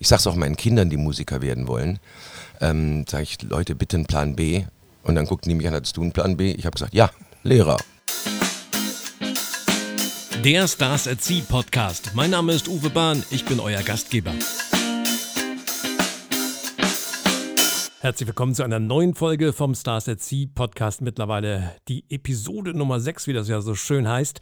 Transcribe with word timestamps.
Ich 0.00 0.06
sage 0.06 0.20
es 0.20 0.26
auch 0.28 0.36
meinen 0.36 0.54
Kindern, 0.56 0.90
die 0.90 0.96
Musiker 0.96 1.42
werden 1.42 1.66
wollen. 1.66 1.98
Ähm, 2.60 3.04
sage 3.08 3.24
ich, 3.24 3.42
Leute, 3.42 3.74
bitte 3.74 3.96
einen 3.96 4.06
Plan 4.06 4.36
B. 4.36 4.62
Und 5.02 5.16
dann 5.16 5.26
guckten 5.26 5.50
die 5.50 5.56
mich 5.56 5.66
an, 5.66 5.74
hattest 5.74 5.96
du 5.96 6.02
einen 6.02 6.12
Plan 6.12 6.36
B? 6.36 6.52
Ich 6.52 6.66
habe 6.66 6.74
gesagt, 6.74 6.94
ja, 6.94 7.10
Lehrer. 7.42 7.78
Der 10.44 10.68
Stars 10.68 11.08
at 11.08 11.20
Sea 11.20 11.42
Podcast. 11.48 12.12
Mein 12.14 12.30
Name 12.30 12.52
ist 12.52 12.68
Uwe 12.68 12.90
Bahn, 12.90 13.24
ich 13.32 13.44
bin 13.44 13.58
euer 13.58 13.82
Gastgeber. 13.82 14.32
Herzlich 17.98 18.28
willkommen 18.28 18.54
zu 18.54 18.62
einer 18.62 18.78
neuen 18.78 19.16
Folge 19.16 19.52
vom 19.52 19.74
Stars 19.74 20.08
at 20.08 20.20
Sea 20.20 20.46
Podcast. 20.54 21.00
Mittlerweile 21.00 21.74
die 21.88 22.04
Episode 22.08 22.72
Nummer 22.72 23.00
6, 23.00 23.26
wie 23.26 23.32
das 23.32 23.48
ja 23.48 23.60
so 23.60 23.74
schön 23.74 24.06
heißt. 24.06 24.38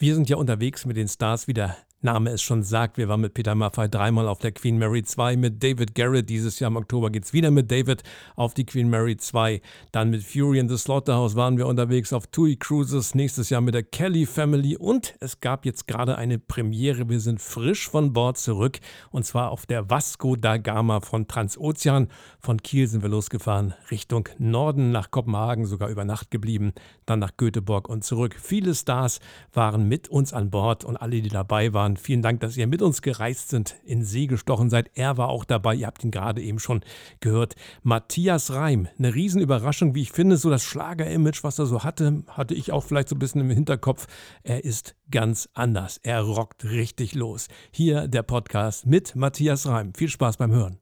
Wir 0.00 0.14
sind 0.14 0.28
ja 0.28 0.36
unterwegs 0.36 0.86
mit 0.86 0.96
den 0.96 1.08
Stars 1.08 1.48
wieder 1.48 1.76
Name 2.00 2.30
es 2.30 2.42
schon 2.42 2.62
sagt, 2.62 2.96
wir 2.96 3.08
waren 3.08 3.22
mit 3.22 3.34
Peter 3.34 3.56
Maffay 3.56 3.88
dreimal 3.88 4.28
auf 4.28 4.38
der 4.38 4.52
Queen 4.52 4.78
Mary 4.78 5.02
2, 5.02 5.36
mit 5.36 5.64
David 5.64 5.96
Garrett. 5.96 6.30
Dieses 6.30 6.60
Jahr 6.60 6.70
im 6.70 6.76
Oktober 6.76 7.10
geht 7.10 7.24
es 7.24 7.32
wieder 7.32 7.50
mit 7.50 7.72
David 7.72 8.04
auf 8.36 8.54
die 8.54 8.64
Queen 8.64 8.88
Mary 8.88 9.16
2. 9.16 9.60
Dann 9.90 10.10
mit 10.10 10.22
Fury 10.22 10.60
in 10.60 10.68
the 10.68 10.78
Slaughterhouse 10.78 11.34
waren 11.34 11.58
wir 11.58 11.66
unterwegs 11.66 12.12
auf 12.12 12.28
TUI 12.28 12.54
Cruises. 12.54 13.16
Nächstes 13.16 13.50
Jahr 13.50 13.60
mit 13.62 13.74
der 13.74 13.82
Kelly 13.82 14.26
Family. 14.26 14.76
Und 14.76 15.16
es 15.18 15.40
gab 15.40 15.66
jetzt 15.66 15.88
gerade 15.88 16.16
eine 16.16 16.38
Premiere. 16.38 17.08
Wir 17.08 17.18
sind 17.18 17.40
frisch 17.40 17.88
von 17.88 18.12
Bord 18.12 18.38
zurück. 18.38 18.78
Und 19.10 19.26
zwar 19.26 19.50
auf 19.50 19.66
der 19.66 19.90
Vasco 19.90 20.36
da 20.36 20.56
Gama 20.56 21.00
von 21.00 21.26
Transozean. 21.26 22.06
Von 22.38 22.62
Kiel 22.62 22.86
sind 22.86 23.02
wir 23.02 23.08
losgefahren 23.08 23.74
Richtung 23.90 24.28
Norden 24.38 24.92
nach 24.92 25.10
Kopenhagen, 25.10 25.66
sogar 25.66 25.88
über 25.88 26.04
Nacht 26.04 26.30
geblieben. 26.30 26.74
Dann 27.06 27.18
nach 27.18 27.36
Göteborg 27.36 27.88
und 27.88 28.04
zurück. 28.04 28.36
Viele 28.40 28.76
Stars 28.76 29.18
waren 29.52 29.87
mit 29.88 30.08
uns 30.08 30.32
an 30.32 30.50
Bord 30.50 30.84
und 30.84 30.96
alle, 30.96 31.20
die 31.20 31.28
dabei 31.28 31.72
waren, 31.72 31.96
Vielen 31.96 32.22
Dank, 32.22 32.40
dass 32.40 32.56
ihr 32.56 32.66
mit 32.66 32.80
uns 32.80 33.02
gereist 33.02 33.50
sind, 33.50 33.76
in 33.84 34.04
See 34.04 34.26
gestochen 34.26 34.70
seid. 34.70 34.90
Er 34.94 35.16
war 35.16 35.28
auch 35.28 35.44
dabei, 35.44 35.74
ihr 35.74 35.86
habt 35.86 36.04
ihn 36.04 36.10
gerade 36.10 36.40
eben 36.40 36.58
schon 36.58 36.82
gehört. 37.20 37.54
Matthias 37.82 38.52
Reim, 38.52 38.88
eine 38.98 39.14
Riesenüberraschung, 39.14 39.94
wie 39.94 40.02
ich 40.02 40.12
finde, 40.12 40.36
so 40.36 40.48
das 40.48 40.62
Schlager-Image, 40.62 41.44
was 41.44 41.58
er 41.58 41.66
so 41.66 41.84
hatte, 41.84 42.22
hatte 42.28 42.54
ich 42.54 42.72
auch 42.72 42.84
vielleicht 42.84 43.08
so 43.08 43.16
ein 43.16 43.18
bisschen 43.18 43.40
im 43.42 43.50
Hinterkopf. 43.50 44.06
Er 44.42 44.64
ist 44.64 44.94
ganz 45.10 45.48
anders. 45.54 46.00
Er 46.02 46.22
rockt 46.22 46.64
richtig 46.64 47.14
los. 47.14 47.48
Hier 47.70 48.08
der 48.08 48.22
Podcast 48.22 48.86
mit 48.86 49.16
Matthias 49.16 49.66
Reim. 49.66 49.92
Viel 49.94 50.08
Spaß 50.08 50.36
beim 50.36 50.52
Hören. 50.52 50.78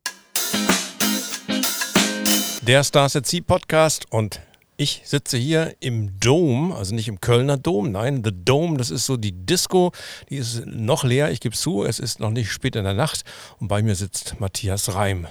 Der 2.62 2.82
Stars 2.82 3.14
at 3.14 3.26
Sea 3.26 3.42
Podcast 3.46 4.06
und 4.10 4.40
ich 4.76 5.02
sitze 5.04 5.38
hier 5.38 5.74
im 5.80 6.18
Dome, 6.20 6.74
also 6.74 6.94
nicht 6.94 7.08
im 7.08 7.20
Kölner 7.20 7.56
Dom, 7.56 7.92
nein, 7.92 8.22
The 8.24 8.32
Dome, 8.32 8.76
das 8.76 8.90
ist 8.90 9.06
so 9.06 9.16
die 9.16 9.32
Disco, 9.32 9.92
die 10.28 10.36
ist 10.36 10.66
noch 10.66 11.04
leer, 11.04 11.30
ich 11.30 11.40
gebe 11.40 11.56
zu, 11.56 11.84
es 11.84 11.98
ist 11.98 12.20
noch 12.20 12.30
nicht 12.30 12.50
spät 12.50 12.76
in 12.76 12.84
der 12.84 12.94
Nacht 12.94 13.24
und 13.58 13.68
bei 13.68 13.82
mir 13.82 13.94
sitzt 13.94 14.38
Matthias 14.38 14.94
Reim. 14.94 15.26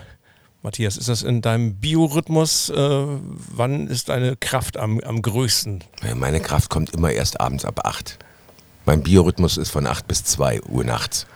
Matthias, 0.63 0.97
ist 0.97 1.09
das 1.09 1.21
in 1.21 1.43
deinem 1.43 1.75
Biorhythmus? 1.75 2.71
Äh, 2.71 2.75
wann 2.75 3.87
ist 3.87 4.09
deine 4.09 4.35
Kraft 4.35 4.77
am, 4.77 4.99
am 5.01 5.21
größten? 5.21 5.83
Meine 6.15 6.39
Kraft 6.39 6.71
kommt 6.71 6.89
immer 6.89 7.11
erst 7.11 7.39
abends 7.39 7.65
ab 7.65 7.81
8. 7.85 8.17
Mein 8.87 9.03
Biorhythmus 9.03 9.57
ist 9.57 9.69
von 9.69 9.85
8 9.85 10.07
bis 10.07 10.23
2 10.23 10.63
Uhr 10.63 10.83
nachts. 10.83 11.27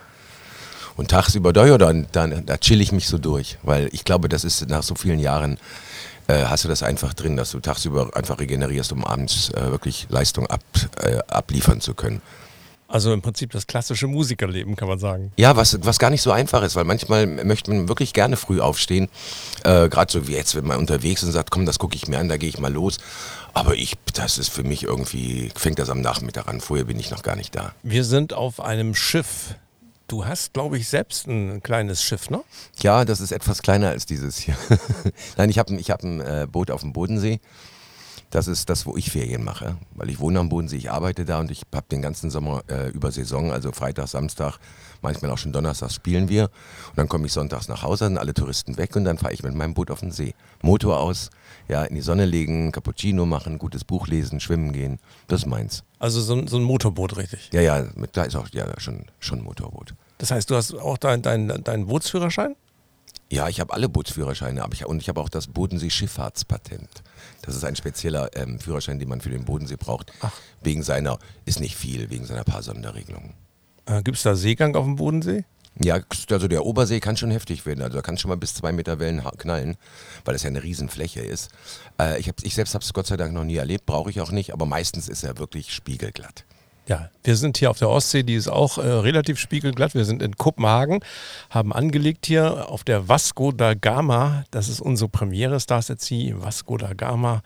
Und 0.96 1.12
tagsüber, 1.12 1.54
da, 1.54 1.78
dann, 1.78 2.08
dann, 2.12 2.44
da 2.46 2.58
chill 2.58 2.82
ich 2.82 2.92
mich 2.92 3.08
so 3.08 3.20
durch, 3.20 3.60
weil 3.62 3.90
ich 3.92 4.04
glaube, 4.04 4.30
das 4.30 4.44
ist 4.44 4.68
nach 4.68 4.82
so 4.82 4.96
vielen 4.96 5.20
Jahren 5.20 5.60
äh, 6.30 6.46
hast 6.46 6.64
du 6.64 6.68
das 6.68 6.84
einfach 6.84 7.14
drin, 7.14 7.36
dass 7.36 7.52
du 7.52 7.60
tagsüber 7.60 8.16
einfach 8.16 8.40
regenerierst, 8.40 8.92
um 8.92 9.04
abends 9.04 9.50
äh, 9.50 9.72
wirklich 9.72 10.08
Leistung 10.10 10.48
ab, 10.48 10.62
äh, 11.02 11.18
abliefern 11.28 11.82
zu 11.82 11.96
können. 11.96 12.22
Also 12.88 13.14
im 13.14 13.22
Prinzip 13.22 13.52
das 13.52 13.68
klassische 13.68 14.08
Musikerleben, 14.08 14.76
kann 14.76 14.88
man 14.88 14.98
sagen. 14.98 15.32
Ja, 15.38 15.56
was, 15.56 15.78
was 15.84 16.00
gar 16.00 16.10
nicht 16.10 16.24
so 16.24 16.32
einfach 16.32 16.64
ist, 16.64 16.76
weil 16.76 16.86
manchmal 16.86 17.28
möchte 17.28 17.72
man 17.72 17.88
wirklich 17.88 18.14
gerne 18.14 18.36
früh 18.36 18.60
aufstehen. 18.60 19.10
Äh, 19.64 19.90
Gerade 19.90 20.12
so 20.12 20.28
wie 20.28 20.34
jetzt, 20.34 20.56
wenn 20.56 20.66
man 20.66 20.78
unterwegs 20.78 21.22
ist 21.22 21.28
und 21.28 21.34
sagt, 21.34 21.52
komm, 21.52 21.68
das 21.68 21.78
gucke 21.78 21.96
ich 21.96 22.08
mir 22.08 22.18
an, 22.18 22.30
da 22.30 22.38
gehe 22.38 22.50
ich 22.50 22.60
mal 22.60 22.74
los. 22.74 22.98
Aber 23.54 23.76
ich, 23.76 23.96
das 24.14 24.40
ist 24.40 24.50
für 24.50 24.64
mich 24.64 24.84
irgendwie, 24.84 25.52
fängt 25.56 25.78
das 25.78 25.92
am 25.92 26.02
Nachmittag 26.02 26.48
an. 26.48 26.62
Vorher 26.62 26.86
bin 26.86 27.00
ich 27.00 27.12
noch 27.12 27.22
gar 27.22 27.36
nicht 27.36 27.56
da. 27.56 27.74
Wir 27.84 28.04
sind 28.04 28.34
auf 28.34 28.60
einem 28.60 28.96
Schiff 28.96 29.56
Du 30.10 30.26
hast, 30.26 30.54
glaube 30.54 30.80
ich, 30.80 30.90
selbst 30.90 31.28
ein 31.28 31.62
kleines 31.62 32.02
Schiff, 32.04 32.32
ne? 32.32 32.44
Ja, 32.82 33.06
das 33.06 33.22
ist 33.22 33.32
etwas 33.32 33.62
kleiner 33.62 33.90
als 33.90 34.08
dieses 34.08 34.38
hier. 34.38 34.58
Nein, 35.38 35.52
ich 35.52 35.60
habe 35.60 35.76
ich 35.76 35.92
hab 35.92 36.04
ein 36.04 36.20
äh, 36.20 36.48
Boot 36.52 36.72
auf 36.72 36.82
dem 36.82 36.94
Bodensee. 36.94 37.40
Das 38.30 38.48
ist 38.48 38.70
das, 38.70 38.86
wo 38.86 38.96
ich 38.96 39.10
Ferien 39.10 39.44
mache, 39.44 39.78
weil 39.96 40.10
ich 40.10 40.20
wohne 40.20 40.40
am 40.40 40.50
Bodensee, 40.50 40.78
ich 40.78 40.92
arbeite 40.92 41.26
da 41.26 41.40
und 41.40 41.50
ich 41.50 41.64
habe 41.74 41.88
den 41.90 42.04
ganzen 42.04 42.30
Sommer 42.30 42.62
äh, 42.70 42.90
über 42.90 43.12
Saison, 43.12 43.52
also 43.52 43.72
Freitag, 43.72 44.08
Samstag, 44.08 44.60
manchmal 45.02 45.32
auch 45.32 45.40
schon 45.40 45.52
Donnerstag 45.52 45.92
spielen 45.92 46.30
wir. 46.30 46.44
Und 46.90 46.98
dann 46.98 47.10
komme 47.10 47.26
ich 47.26 47.34
sonntags 47.34 47.68
nach 47.68 47.82
Hause, 47.82 48.06
sind 48.06 48.20
alle 48.20 48.36
Touristen 48.36 48.78
weg 48.78 48.96
und 48.96 49.06
dann 49.06 49.18
fahre 49.18 49.34
ich 49.34 49.42
mit 49.42 49.56
meinem 49.56 49.74
Boot 49.74 49.90
auf 49.90 50.02
den 50.02 50.12
See. 50.12 50.36
Motor 50.62 51.00
aus, 51.00 51.32
ja, 51.68 51.84
in 51.84 51.96
die 51.96 52.02
Sonne 52.02 52.26
legen, 52.26 52.72
Cappuccino 52.72 53.26
machen, 53.26 53.58
gutes 53.58 53.84
Buch 53.84 54.08
lesen, 54.08 54.40
schwimmen 54.40 54.74
gehen. 54.74 55.00
Das 55.28 55.42
ist 55.42 55.46
meins. 55.48 55.84
Also 55.98 56.22
so, 56.22 56.46
so 56.46 56.58
ein 56.58 56.64
Motorboot, 56.64 57.18
richtig? 57.18 57.50
Ja, 57.52 57.62
ja, 57.62 57.88
mit, 57.96 58.16
da 58.16 58.24
ist 58.24 58.36
auch 58.36 58.50
ja, 58.52 58.68
schon, 58.80 59.06
schon 59.20 59.40
ein 59.40 59.44
Motorboot. 59.44 59.96
Das 60.20 60.30
heißt, 60.30 60.52
du 60.52 60.56
hast 60.56 60.76
auch 60.76 61.00
deinen 61.00 61.24
dein, 61.24 61.64
dein 61.64 61.88
Bootsführerschein? 61.88 62.56
Ja, 63.32 63.48
ich 63.48 63.60
habe 63.60 63.74
alle 63.74 63.90
Bootsführerscheine 63.90 64.64
aber 64.64 64.74
ich, 64.74 64.86
und 64.86 65.02
ich 65.02 65.10
habe 65.10 65.22
auch 65.22 65.30
das 65.30 65.48
Bodensee-Schifffahrtspatent. 65.48 67.04
Das 67.42 67.56
ist 67.56 67.64
ein 67.64 67.76
spezieller 67.76 68.30
ähm, 68.36 68.60
Führerschein, 68.60 69.00
den 69.00 69.10
man 69.10 69.22
für 69.22 69.30
den 69.30 69.46
Bodensee 69.46 69.78
braucht. 69.78 70.12
Ach. 70.22 70.32
Wegen 70.62 70.84
seiner, 70.84 71.20
ist 71.46 71.60
nicht 71.60 71.76
viel, 71.76 72.10
wegen 72.10 72.26
seiner 72.26 72.44
paar 72.44 72.64
Sonderregelungen. 72.64 73.34
Äh, 73.86 74.04
Gibt 74.04 74.18
es 74.18 74.24
da 74.24 74.36
Seegang 74.36 74.76
auf 74.76 74.86
dem 74.86 74.96
Bodensee? 74.96 75.46
Ja, 75.82 76.00
also 76.30 76.48
der 76.48 76.66
Obersee 76.66 77.00
kann 77.00 77.16
schon 77.16 77.32
heftig 77.32 77.66
werden. 77.66 77.82
Also 77.82 77.98
da 77.98 78.02
kann 78.02 78.18
schon 78.18 78.30
mal 78.30 78.36
bis 78.36 78.54
zwei 78.54 78.72
Meter 78.72 79.00
Wellen 79.00 79.24
knallen, 79.38 79.78
weil 80.26 80.34
das 80.34 80.44
ja 80.44 80.50
eine 80.50 80.62
Riesenfläche 80.62 81.22
ist. 81.22 81.50
Äh, 82.00 82.20
ich, 82.20 82.28
hab, 82.28 82.44
ich 82.44 82.56
selbst 82.56 82.74
habe 82.74 82.84
es 82.84 82.94
Gott 82.94 83.08
sei 83.08 83.16
Dank 83.16 83.34
noch 83.34 83.46
nie 83.46 83.56
erlebt, 83.56 83.86
brauche 83.86 84.10
ich 84.10 84.20
auch 84.20 84.32
nicht, 84.32 84.52
aber 84.52 84.66
meistens 84.66 85.08
ist 85.08 85.24
er 85.24 85.38
wirklich 85.38 85.74
spiegelglatt. 85.74 86.44
Ja, 86.88 87.10
wir 87.24 87.36
sind 87.36 87.58
hier 87.58 87.70
auf 87.70 87.78
der 87.78 87.90
Ostsee, 87.90 88.24
die 88.24 88.34
ist 88.34 88.48
auch 88.48 88.80
äh, 88.80 88.82
relativ 88.82 89.38
spiegelglatt. 89.40 89.94
Wir 89.94 90.06
sind 90.06 90.24
in 90.24 90.38
Kopenhagen, 90.38 91.02
haben 91.52 91.72
angelegt 91.72 92.26
hier 92.26 92.68
auf 92.70 92.84
der 92.84 93.08
Vasco 93.08 93.52
da 93.52 93.76
Gama. 93.76 94.46
Das 94.50 94.70
ist 94.70 94.82
unsere 94.82 95.10
Premiere 95.10 95.60
Stars 95.60 95.92
at 95.92 96.00
Vasco 96.10 96.78
da 96.78 96.94
Gama 96.94 97.44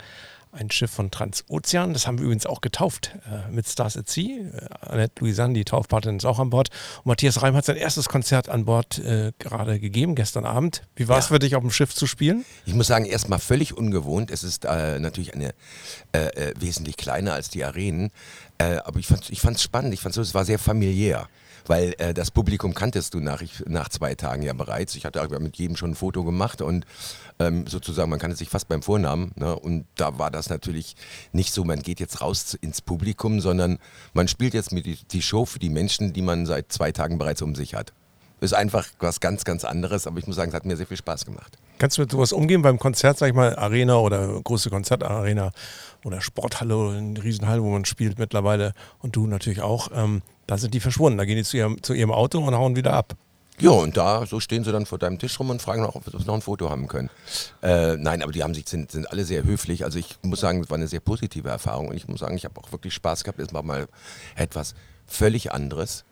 ein 0.54 0.70
Schiff 0.70 0.90
von 0.90 1.10
Transozean. 1.10 1.92
Das 1.92 2.06
haben 2.06 2.18
wir 2.18 2.24
übrigens 2.24 2.46
auch 2.46 2.60
getauft 2.60 3.12
äh, 3.26 3.50
mit 3.50 3.68
Stars 3.68 3.96
at 3.96 4.08
Sea. 4.08 4.22
Äh, 4.22 4.66
Annette 4.80 5.20
Louisanne, 5.20 5.54
die 5.54 5.64
Taufpatin, 5.64 6.16
ist 6.16 6.24
auch 6.24 6.38
an 6.38 6.50
Bord. 6.50 6.70
Und 6.98 7.06
Matthias 7.06 7.42
Reim 7.42 7.54
hat 7.54 7.64
sein 7.64 7.76
erstes 7.76 8.08
Konzert 8.08 8.48
an 8.48 8.64
Bord 8.64 8.98
äh, 8.98 9.32
gerade 9.38 9.80
gegeben, 9.80 10.14
gestern 10.14 10.44
Abend. 10.44 10.82
Wie 10.96 11.08
war 11.08 11.18
es 11.18 11.26
ja. 11.26 11.34
für 11.34 11.38
dich, 11.38 11.56
auf 11.56 11.62
dem 11.62 11.70
Schiff 11.70 11.94
zu 11.94 12.06
spielen? 12.06 12.44
Ich 12.66 12.74
muss 12.74 12.86
sagen, 12.86 13.04
erstmal 13.04 13.38
völlig 13.38 13.76
ungewohnt. 13.76 14.30
Es 14.30 14.44
ist 14.44 14.64
äh, 14.64 14.98
natürlich 14.98 15.34
eine 15.34 15.54
äh, 16.12 16.18
äh, 16.18 16.54
wesentlich 16.58 16.96
kleiner 16.96 17.34
als 17.34 17.50
die 17.50 17.64
Arenen. 17.64 18.10
aber 18.58 18.98
ich 18.98 19.06
fand 19.06 19.24
es 19.24 19.30
ich 19.30 19.40
spannend. 19.60 19.94
Ich 19.94 20.00
fand 20.00 20.16
es 20.16 20.34
war 20.34 20.44
sehr 20.44 20.58
familiär 20.58 21.28
weil 21.66 21.94
äh, 21.98 22.14
das 22.14 22.30
Publikum 22.30 22.74
kanntest 22.74 23.14
du 23.14 23.20
nach, 23.20 23.40
ich, 23.40 23.62
nach 23.66 23.88
zwei 23.88 24.14
Tagen 24.14 24.42
ja 24.42 24.52
bereits. 24.52 24.94
Ich 24.94 25.04
hatte 25.04 25.26
mit 25.40 25.56
jedem 25.56 25.76
schon 25.76 25.92
ein 25.92 25.94
Foto 25.94 26.24
gemacht 26.24 26.60
und 26.60 26.86
ähm, 27.38 27.66
sozusagen, 27.66 28.10
man 28.10 28.18
kannte 28.18 28.36
sich 28.36 28.48
fast 28.48 28.68
beim 28.68 28.82
Vornamen. 28.82 29.32
Ne? 29.36 29.58
Und 29.58 29.86
da 29.96 30.18
war 30.18 30.30
das 30.30 30.43
natürlich 30.50 30.96
nicht 31.32 31.52
so, 31.52 31.64
man 31.64 31.82
geht 31.82 32.00
jetzt 32.00 32.20
raus 32.20 32.54
ins 32.60 32.80
Publikum, 32.80 33.40
sondern 33.40 33.78
man 34.12 34.28
spielt 34.28 34.54
jetzt 34.54 34.72
mit 34.72 35.12
die 35.12 35.22
Show 35.22 35.44
für 35.44 35.58
die 35.58 35.70
Menschen, 35.70 36.12
die 36.12 36.22
man 36.22 36.46
seit 36.46 36.72
zwei 36.72 36.92
Tagen 36.92 37.18
bereits 37.18 37.42
um 37.42 37.54
sich 37.54 37.74
hat. 37.74 37.92
Ist 38.40 38.54
einfach 38.54 38.86
was 38.98 39.20
ganz, 39.20 39.44
ganz 39.44 39.64
anderes, 39.64 40.06
aber 40.06 40.18
ich 40.18 40.26
muss 40.26 40.36
sagen, 40.36 40.50
es 40.50 40.54
hat 40.54 40.66
mir 40.66 40.76
sehr 40.76 40.86
viel 40.86 40.96
Spaß 40.96 41.24
gemacht. 41.24 41.56
Kannst 41.78 41.96
du 41.96 42.02
mit 42.02 42.10
sowas 42.10 42.32
umgehen 42.32 42.62
beim 42.62 42.78
Konzert, 42.78 43.18
sag 43.18 43.28
ich 43.28 43.34
mal, 43.34 43.56
Arena 43.56 43.96
oder 43.96 44.40
große 44.42 44.70
Konzertarena 44.70 45.52
oder 46.04 46.20
Sporthalle 46.20 46.76
oder 46.76 46.98
eine 46.98 47.22
Riesenhalle, 47.22 47.62
wo 47.62 47.70
man 47.70 47.84
spielt 47.84 48.18
mittlerweile 48.18 48.74
und 48.98 49.16
du 49.16 49.26
natürlich 49.26 49.62
auch. 49.62 49.88
Ähm, 49.94 50.22
da 50.46 50.58
sind 50.58 50.74
die 50.74 50.80
verschwunden. 50.80 51.18
Da 51.18 51.24
gehen 51.24 51.36
die 51.36 51.44
zu 51.44 51.56
ihrem, 51.56 51.82
zu 51.82 51.94
ihrem 51.94 52.12
Auto 52.12 52.38
und 52.38 52.54
hauen 52.54 52.76
wieder 52.76 52.92
ab. 52.92 53.16
Ja, 53.60 53.70
und 53.70 53.96
da, 53.96 54.26
so 54.26 54.40
stehen 54.40 54.64
sie 54.64 54.72
dann 54.72 54.84
vor 54.84 54.98
deinem 54.98 55.18
Tisch 55.18 55.38
rum 55.38 55.50
und 55.50 55.62
fragen 55.62 55.82
noch, 55.82 55.94
ob 55.94 56.04
sie 56.04 56.26
noch 56.26 56.34
ein 56.34 56.42
Foto 56.42 56.70
haben 56.70 56.88
können. 56.88 57.08
Äh, 57.62 57.96
nein, 57.96 58.22
aber 58.22 58.32
die 58.32 58.42
haben 58.42 58.54
sich, 58.54 58.68
sind, 58.68 58.90
sind 58.90 59.08
alle 59.10 59.24
sehr 59.24 59.44
höflich. 59.44 59.84
Also 59.84 59.98
ich 59.98 60.16
muss 60.22 60.40
sagen, 60.40 60.60
es 60.62 60.70
war 60.70 60.76
eine 60.76 60.88
sehr 60.88 61.00
positive 61.00 61.48
Erfahrung 61.48 61.88
und 61.88 61.96
ich 61.96 62.08
muss 62.08 62.20
sagen, 62.20 62.36
ich 62.36 62.44
habe 62.44 62.60
auch 62.60 62.72
wirklich 62.72 62.94
Spaß 62.94 63.22
gehabt. 63.22 63.38
Es 63.38 63.54
war 63.54 63.62
mal 63.62 63.86
etwas 64.34 64.74
völlig 65.06 65.52
anderes. 65.52 66.04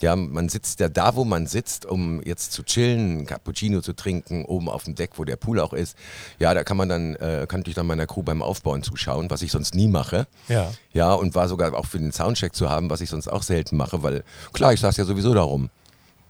Ja, 0.00 0.14
man 0.14 0.48
sitzt 0.48 0.78
ja 0.78 0.88
da, 0.88 1.16
wo 1.16 1.24
man 1.24 1.48
sitzt, 1.48 1.84
um 1.84 2.22
jetzt 2.22 2.52
zu 2.52 2.62
chillen, 2.62 3.26
Cappuccino 3.26 3.80
zu 3.80 3.94
trinken, 3.94 4.44
oben 4.44 4.68
auf 4.68 4.84
dem 4.84 4.94
Deck, 4.94 5.12
wo 5.16 5.24
der 5.24 5.34
Pool 5.34 5.58
auch 5.58 5.72
ist. 5.72 5.96
Ja, 6.38 6.54
da 6.54 6.62
kann 6.62 6.76
man 6.76 6.88
dann, 6.88 7.16
äh, 7.16 7.46
kann 7.48 7.64
ich 7.66 7.74
dann 7.74 7.88
meiner 7.88 8.06
Crew 8.06 8.22
beim 8.22 8.40
Aufbauen 8.40 8.84
zuschauen, 8.84 9.28
was 9.28 9.42
ich 9.42 9.50
sonst 9.50 9.74
nie 9.74 9.88
mache. 9.88 10.28
Ja. 10.48 10.70
Ja, 10.92 11.12
und 11.14 11.34
war 11.34 11.48
sogar 11.48 11.74
auch 11.74 11.86
für 11.86 11.98
den 11.98 12.12
Soundcheck 12.12 12.54
zu 12.54 12.70
haben, 12.70 12.90
was 12.90 13.00
ich 13.00 13.10
sonst 13.10 13.26
auch 13.26 13.42
selten 13.42 13.76
mache, 13.76 14.04
weil 14.04 14.22
klar, 14.52 14.72
ich 14.72 14.78
saß 14.78 14.96
ja 14.98 15.04
sowieso 15.04 15.34
da 15.34 15.42
rum. 15.42 15.68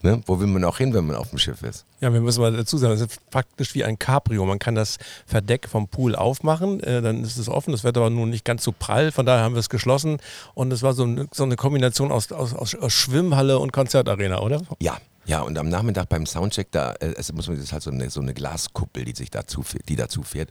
Ne? 0.03 0.21
Wo 0.27 0.39
will 0.39 0.47
man 0.47 0.63
auch 0.65 0.79
hin, 0.79 0.95
wenn 0.95 1.07
man 1.07 1.17
auf 1.17 1.31
dem 1.31 1.39
Schiff 1.39 1.63
ist? 1.63 1.85
Ja, 2.01 2.13
wir 2.13 2.21
müssen 2.21 2.41
mal 2.41 2.53
dazu 2.53 2.79
sagen, 2.79 2.95
es 2.95 3.01
ist 3.01 3.31
praktisch 3.31 3.75
wie 3.75 3.83
ein 3.83 3.99
Cabrio. 3.99 4.45
Man 4.47 4.61
kann 4.61 4.77
das 4.77 4.99
Verdeck 5.27 5.69
vom 5.69 5.89
Pool 5.89 6.15
aufmachen, 6.15 6.81
äh, 6.81 7.03
dann 7.03 7.23
ist 7.25 7.37
es 7.37 7.49
offen, 7.49 7.73
das 7.73 7.83
wird 7.83 7.97
aber 7.97 8.09
nun 8.09 8.31
nicht 8.31 8.45
ganz 8.45 8.63
so 8.63 8.73
prall, 8.73 9.11
von 9.11 9.27
daher 9.27 9.43
haben 9.43 9.55
wir 9.55 9.61
es 9.61 9.69
geschlossen 9.69 10.19
und 10.55 10.73
es 10.73 10.83
war 10.83 10.93
so, 10.93 11.05
ein, 11.05 11.29
so 11.33 11.43
eine 11.43 11.57
Kombination 11.57 12.13
aus, 12.13 12.31
aus, 12.31 12.55
aus, 12.55 12.93
Schwimmhalle 12.93 13.59
und 13.59 13.73
Konzertarena, 13.73 14.39
oder? 14.41 14.63
Ja, 14.79 14.99
Ja, 15.29 15.43
und 15.43 15.59
am 15.59 15.69
Nachmittag 15.69 16.09
beim 16.09 16.25
Soundcheck, 16.25 16.73
da 16.73 16.93
äh, 16.93 17.13
es 17.19 17.31
muss 17.35 17.49
man 17.49 17.57
das 17.57 17.67
ist 17.67 17.73
halt 17.75 17.83
so 17.83 17.91
eine, 17.91 18.09
so 18.09 18.21
eine 18.21 18.33
Glaskuppel, 18.33 19.05
die 19.05 19.15
sich 19.15 19.31
dazu, 19.31 19.63
die 19.87 19.95
dazu 19.95 20.23
fährt. 20.23 20.49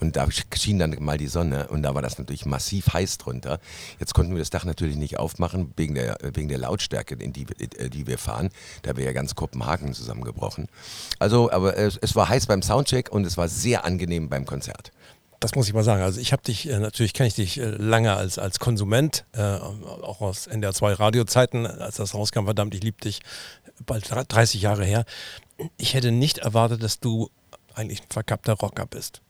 Und 0.00 0.16
da 0.16 0.26
schien 0.54 0.78
dann 0.78 0.96
mal 1.00 1.18
die 1.18 1.26
Sonne 1.26 1.68
und 1.68 1.82
da 1.82 1.94
war 1.94 2.00
das 2.00 2.18
natürlich 2.18 2.46
massiv 2.46 2.94
heiß 2.94 3.18
drunter. 3.18 3.60
Jetzt 4.00 4.14
konnten 4.14 4.32
wir 4.32 4.38
das 4.38 4.48
Dach 4.48 4.64
natürlich 4.64 4.96
nicht 4.96 5.18
aufmachen 5.18 5.74
wegen 5.76 5.94
der, 5.94 6.16
wegen 6.32 6.48
der 6.48 6.56
Lautstärke, 6.56 7.14
in 7.16 7.34
die, 7.34 7.46
äh, 7.58 7.90
die 7.90 8.06
wir 8.06 8.16
fahren. 8.16 8.48
Da 8.84 8.96
wäre 8.96 9.04
ja 9.04 9.12
ganz 9.12 9.34
Kopenhagen 9.34 9.92
zusammengebrochen. 9.92 10.68
Also, 11.18 11.50
aber 11.52 11.76
es, 11.76 11.98
es 11.98 12.16
war 12.16 12.30
heiß 12.30 12.46
beim 12.46 12.62
Soundcheck 12.62 13.12
und 13.12 13.26
es 13.26 13.36
war 13.36 13.48
sehr 13.48 13.84
angenehm 13.84 14.30
beim 14.30 14.46
Konzert. 14.46 14.92
Das 15.40 15.54
muss 15.54 15.68
ich 15.68 15.74
mal 15.74 15.84
sagen. 15.84 16.02
Also 16.02 16.20
ich 16.20 16.32
habe 16.32 16.42
dich, 16.42 16.68
äh, 16.68 16.78
natürlich 16.78 17.12
kenne 17.12 17.26
ich 17.28 17.34
dich 17.34 17.60
äh, 17.60 17.66
lange 17.66 18.14
als, 18.14 18.38
als 18.38 18.58
Konsument, 18.58 19.26
äh, 19.32 19.42
auch 19.42 20.22
aus 20.22 20.46
NDR 20.46 20.72
2 20.72 20.94
Radiozeiten, 20.94 21.66
als 21.66 21.96
das 21.96 22.14
rauskam, 22.14 22.44
verdammt, 22.44 22.74
ich 22.74 22.82
liebe 22.82 22.98
dich, 23.00 23.20
bald 23.84 24.08
30 24.10 24.62
Jahre 24.62 24.84
her. 24.84 25.04
Ich 25.76 25.94
hätte 25.94 26.12
nicht 26.12 26.38
erwartet, 26.38 26.82
dass 26.82 27.00
du 27.00 27.30
eigentlich 27.74 28.02
ein 28.02 28.10
verkappter 28.10 28.54
Rocker 28.54 28.86
bist. 28.86 29.20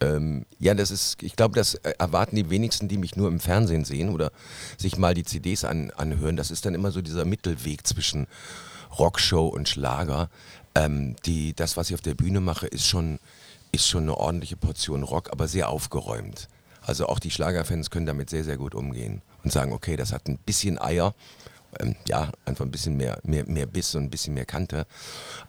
Ähm, 0.00 0.44
ja, 0.58 0.74
das 0.74 0.90
ist, 0.90 1.22
ich 1.22 1.36
glaube, 1.36 1.54
das 1.54 1.74
erwarten 1.74 2.36
die 2.36 2.50
wenigsten, 2.50 2.86
die 2.88 2.98
mich 2.98 3.16
nur 3.16 3.28
im 3.28 3.40
Fernsehen 3.40 3.84
sehen 3.84 4.10
oder 4.10 4.30
sich 4.76 4.98
mal 4.98 5.14
die 5.14 5.24
CDs 5.24 5.64
an, 5.64 5.90
anhören. 5.92 6.36
Das 6.36 6.50
ist 6.50 6.66
dann 6.66 6.74
immer 6.74 6.90
so 6.90 7.00
dieser 7.00 7.24
Mittelweg 7.24 7.86
zwischen 7.86 8.26
Rockshow 8.98 9.46
und 9.46 9.68
Schlager. 9.68 10.28
Ähm, 10.74 11.16
die, 11.24 11.54
das, 11.54 11.76
was 11.76 11.88
ich 11.88 11.94
auf 11.94 12.02
der 12.02 12.14
Bühne 12.14 12.40
mache, 12.40 12.66
ist 12.66 12.86
schon 12.86 13.18
ist 13.72 13.88
schon 13.88 14.04
eine 14.04 14.16
ordentliche 14.16 14.56
Portion 14.56 15.02
Rock, 15.02 15.30
aber 15.32 15.48
sehr 15.48 15.68
aufgeräumt. 15.68 16.48
Also 16.82 17.06
auch 17.06 17.18
die 17.18 17.30
Schlagerfans 17.30 17.90
können 17.90 18.06
damit 18.06 18.30
sehr, 18.30 18.44
sehr 18.44 18.56
gut 18.56 18.74
umgehen 18.74 19.22
und 19.44 19.52
sagen, 19.52 19.72
okay, 19.72 19.96
das 19.96 20.12
hat 20.12 20.28
ein 20.28 20.38
bisschen 20.38 20.80
Eier, 20.80 21.14
ähm, 21.80 21.96
ja, 22.08 22.30
einfach 22.44 22.64
ein 22.64 22.70
bisschen 22.70 22.96
mehr, 22.96 23.18
mehr, 23.22 23.44
mehr 23.46 23.66
Biss 23.66 23.94
und 23.94 24.04
ein 24.04 24.10
bisschen 24.10 24.34
mehr 24.34 24.46
Kante. 24.46 24.86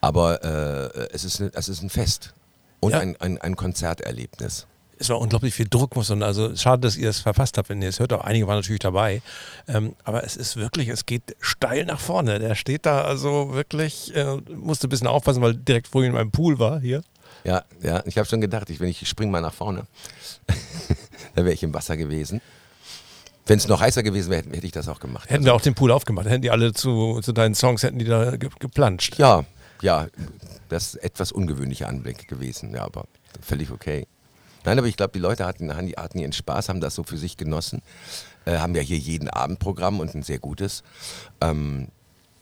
Aber 0.01 0.43
äh, 0.43 1.09
es, 1.13 1.23
ist, 1.23 1.39
es 1.39 1.69
ist 1.69 1.81
ein 1.81 1.89
Fest 1.89 2.33
und 2.79 2.91
ja. 2.91 2.99
ein, 2.99 3.19
ein, 3.19 3.37
ein 3.39 3.55
Konzerterlebnis 3.55 4.67
es 4.99 5.09
war 5.09 5.19
unglaublich 5.19 5.53
viel 5.53 5.67
Druck, 5.69 5.95
muss 5.95 6.09
man, 6.09 6.23
also 6.23 6.55
schade, 6.55 6.81
dass 6.81 6.97
ihr 6.97 7.09
es 7.09 7.19
verfasst 7.19 7.57
habt, 7.57 7.69
wenn 7.69 7.81
ihr 7.81 7.89
es 7.89 7.99
hört, 7.99 8.13
auch 8.13 8.23
einige 8.23 8.47
waren 8.47 8.57
natürlich 8.57 8.79
dabei. 8.79 9.21
Ähm, 9.67 9.95
aber 10.03 10.23
es 10.23 10.35
ist 10.35 10.55
wirklich, 10.55 10.89
es 10.89 11.05
geht 11.05 11.35
steil 11.39 11.85
nach 11.85 11.99
vorne. 11.99 12.39
Der 12.39 12.55
steht 12.55 12.85
da 12.85 13.01
also 13.01 13.53
wirklich, 13.53 14.15
äh, 14.15 14.37
musste 14.55 14.87
ein 14.87 14.89
bisschen 14.89 15.07
aufpassen, 15.07 15.41
weil 15.41 15.55
direkt 15.55 15.87
vorhin 15.87 16.11
in 16.11 16.15
meinem 16.15 16.31
Pool 16.31 16.59
war 16.59 16.79
hier. 16.79 17.01
Ja, 17.43 17.63
ja, 17.81 18.03
ich 18.05 18.17
habe 18.17 18.27
schon 18.27 18.41
gedacht, 18.41 18.69
ich, 18.69 18.79
wenn 18.79 18.89
ich 18.89 19.07
springe 19.07 19.31
mal 19.31 19.41
nach 19.41 19.53
vorne, 19.53 19.85
dann 21.35 21.45
wäre 21.45 21.53
ich 21.53 21.63
im 21.63 21.73
Wasser 21.73 21.97
gewesen. 21.97 22.41
Wenn 23.47 23.57
es 23.57 23.67
noch 23.67 23.79
heißer 23.79 24.03
gewesen 24.03 24.29
wäre, 24.29 24.43
hätte 24.43 24.65
ich 24.65 24.71
das 24.71 24.87
auch 24.87 24.99
gemacht. 24.99 25.25
Hätten 25.25 25.35
also. 25.35 25.45
wir 25.45 25.53
auch 25.55 25.61
den 25.61 25.73
Pool 25.73 25.91
aufgemacht, 25.91 26.27
hätten 26.27 26.41
die 26.41 26.51
alle 26.51 26.73
zu, 26.73 27.21
zu 27.21 27.31
deinen 27.31 27.55
Songs, 27.55 27.83
hätten 27.83 27.99
die 27.99 28.05
da 28.05 28.35
ge 28.35 28.49
geplanscht. 28.59 29.17
Ja, 29.17 29.45
ja, 29.81 30.07
das 30.69 30.95
ist 30.95 31.03
etwas 31.03 31.31
ungewöhnlicher 31.31 31.87
Anblick 31.87 32.27
gewesen, 32.27 32.73
ja, 32.73 32.83
aber 32.83 33.05
völlig 33.41 33.71
okay. 33.71 34.07
Nein, 34.65 34.79
aber 34.79 34.87
ich 34.87 34.97
glaube, 34.97 35.13
die 35.13 35.19
Leute 35.19 35.45
hatten, 35.45 35.73
hatten 35.73 36.19
ihren 36.19 36.33
Spaß, 36.33 36.67
haben 36.67 36.81
das 36.81 36.95
so 36.95 37.03
für 37.03 37.17
sich 37.17 37.37
genossen, 37.37 37.81
äh, 38.45 38.57
haben 38.57 38.75
ja 38.75 38.81
hier 38.81 38.97
jeden 38.97 39.29
Abend 39.29 39.59
Programm 39.59 39.99
und 40.01 40.13
ein 40.13 40.23
sehr 40.23 40.39
gutes. 40.39 40.83
Ähm, 41.39 41.87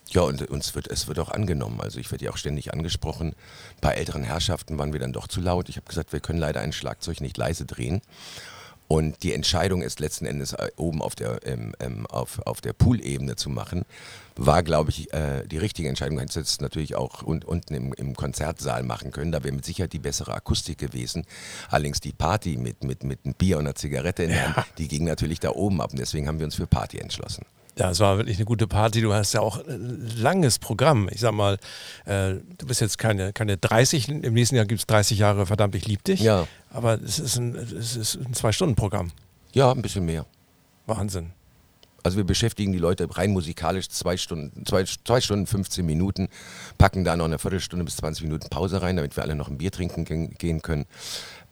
ja, 0.10 0.22
und 0.22 0.50
uns 0.50 0.76
wird, 0.76 0.88
es 0.88 1.08
wird 1.08 1.20
auch 1.20 1.30
angenommen. 1.30 1.82
Also 1.82 2.00
ich 2.00 2.12
werde 2.12 2.26
ja 2.26 2.32
auch 2.32 2.38
ständig 2.38 2.74
angesprochen. 2.74 3.36
Bei 3.82 3.94
älteren 3.94 4.24
Herrschaften 4.24 4.78
waren 4.78 4.94
wir 4.94 5.00
dann 5.00 5.14
doch 5.14 5.28
zu 5.28 5.42
laut. 5.42 5.70
Ich 5.70 5.78
habe 5.78 5.88
gesagt, 5.88 6.14
wir 6.14 6.20
können 6.20 6.40
leider 6.40 6.62
ein 6.62 6.74
Schlagzeug 6.74 7.22
nicht 7.22 7.38
leise 7.38 7.66
drehen. 7.66 8.02
Und 8.88 9.24
die 9.24 9.34
Entscheidung 9.34 9.82
ist 9.82 10.00
letzten 10.00 10.26
Endes 10.26 10.54
äh, 10.54 10.70
oben 10.76 11.02
auf 11.02 11.16
der, 11.16 11.40
ähm, 11.46 11.74
ähm, 11.80 12.06
auf, 12.06 12.40
auf 12.46 12.62
der 12.62 12.74
Poolebene 12.74 13.36
zu 13.36 13.50
machen, 13.50 13.84
war, 14.36 14.62
glaube 14.62 14.92
ich, 14.92 15.12
äh, 15.14 15.46
die 15.48 15.58
richtige 15.58 15.90
Entscheidung. 15.90 16.20
Hätte 16.20 16.40
es 16.40 16.62
natürlich 16.62 16.96
auch 16.96 17.24
un 17.24 17.44
unten 17.44 17.74
im, 17.74 17.94
im 17.94 18.16
Konzertsaal 18.16 18.84
machen 18.84 19.12
können. 19.12 19.32
Da 19.32 19.44
wäre 19.44 19.56
mit 19.56 19.66
Sicherheit 19.66 19.94
die 19.94 20.00
bessere 20.00 20.34
Akustik 20.34 20.78
gewesen. 20.78 21.26
Allerdings 21.70 22.00
die 22.00 22.14
Party 22.14 22.58
mit, 22.58 22.84
mit, 22.84 23.04
mit 23.04 23.26
einem 23.26 23.34
Bier 23.34 23.58
und 23.58 23.66
einer 23.66 23.76
Zigarette 23.76 24.24
in 24.24 24.30
der 24.30 24.56
Hand, 24.56 24.68
die 24.78 24.88
ging 24.88 25.06
natürlich 25.06 25.40
da 25.40 25.50
oben 25.50 25.82
ab. 25.82 25.92
Und 25.92 26.00
deswegen 26.00 26.28
haben 26.28 26.38
wir 26.40 26.46
uns 26.46 26.56
für 26.56 26.68
Party 26.68 27.00
entschlossen. 27.00 27.46
Ja, 27.78 27.92
es 27.92 28.00
war 28.00 28.18
wirklich 28.18 28.38
eine 28.38 28.46
gute 28.46 28.68
Party. 28.68 29.02
Du 29.02 29.14
hast 29.14 29.34
ja 29.34 29.42
auch 29.42 29.58
ein 29.66 30.10
langes 30.18 30.60
Programm. 30.60 31.10
Ich 31.12 31.20
sag 31.20 31.34
mal, 31.34 31.58
äh, 32.06 32.36
du 32.58 32.68
bist 32.68 32.80
jetzt 32.80 32.98
keine, 32.98 33.34
keine 33.34 33.58
30, 33.58 34.08
im 34.10 34.34
nächsten 34.34 34.56
Jahr 34.56 34.66
gibt 34.66 34.80
es 34.80 34.88
30 34.88 35.20
Jahre 35.20 35.46
verdammt, 35.46 35.76
ich 35.76 35.86
lieb 35.86 36.04
dich. 36.04 36.22
Ja. 36.22 36.48
Aber 36.70 37.02
es 37.02 37.20
ist 37.20 37.38
ein, 37.38 37.56
es 37.56 37.98
ist 37.98 38.16
ein 38.16 38.34
Zwei-Stunden-Programm. 38.34 39.12
Ja, 39.52 39.72
ein 39.72 39.82
bisschen 39.82 40.06
mehr. 40.06 40.26
Wahnsinn. 40.86 41.32
Also 42.06 42.18
wir 42.18 42.24
beschäftigen 42.24 42.72
die 42.72 42.78
Leute 42.78 43.08
rein 43.18 43.32
musikalisch 43.32 43.90
zwei 43.90 44.16
Stunden, 44.16 44.64
zwei, 44.66 44.84
zwei 44.84 45.20
Stunden 45.20 45.48
15 45.48 45.84
Minuten, 45.84 46.28
packen 46.78 47.04
da 47.04 47.18
noch 47.18 47.26
eine 47.26 47.40
Viertelstunde 47.40 47.84
bis 47.84 47.98
20 47.98 48.26
Minuten 48.26 48.48
Pause 48.50 48.84
rein, 48.84 48.96
damit 48.96 49.18
wir 49.18 49.24
alle 49.24 49.36
noch 49.36 49.50
ein 49.50 49.58
Bier 49.58 49.72
trinken 49.72 50.06
gehen 50.38 50.62
können. 50.62 50.86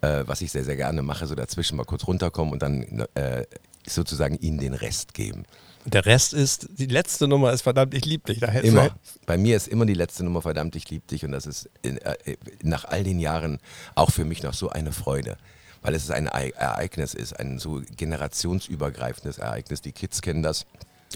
Äh, 0.01 0.23
was 0.27 0.41
ich 0.41 0.51
sehr, 0.51 0.63
sehr 0.63 0.75
gerne 0.75 1.01
mache, 1.01 1.25
so 1.25 1.33
dazwischen 1.33 1.75
mal 1.75 1.85
kurz 1.85 2.05
runterkommen 2.05 2.53
und 2.53 2.61
dann 2.61 2.83
äh, 3.15 3.45
sozusagen 3.87 4.37
ihnen 4.37 4.59
den 4.59 4.75
Rest 4.75 5.15
geben. 5.15 5.45
Der 5.85 6.05
Rest 6.05 6.33
ist, 6.33 6.67
die 6.77 6.85
letzte 6.85 7.27
Nummer 7.27 7.51
ist 7.51 7.61
verdammt, 7.61 7.93
ich 7.93 8.05
liebe 8.05 8.31
dich. 8.31 8.39
Da 8.39 8.47
immer. 8.47 8.95
Bei 9.25 9.37
mir 9.37 9.57
ist 9.57 9.67
immer 9.67 9.85
die 9.85 9.93
letzte 9.93 10.23
Nummer 10.23 10.41
verdammt, 10.41 10.75
ich 10.75 10.89
liebe 10.89 11.05
dich. 11.07 11.25
Und 11.25 11.31
das 11.31 11.45
ist 11.45 11.69
in, 11.81 11.97
äh, 11.97 12.37
nach 12.61 12.85
all 12.85 13.03
den 13.03 13.19
Jahren 13.19 13.59
auch 13.95 14.11
für 14.11 14.25
mich 14.25 14.43
noch 14.43 14.53
so 14.53 14.69
eine 14.69 14.91
Freude. 14.91 15.37
Weil 15.81 15.95
es 15.95 16.09
ein 16.09 16.27
Ereignis 16.27 17.13
ist, 17.13 17.37
ein 17.37 17.59
so 17.59 17.81
generationsübergreifendes 17.97 19.37
Ereignis. 19.37 19.81
Die 19.81 19.91
Kids 19.91 20.21
kennen 20.21 20.41
das. 20.41 20.65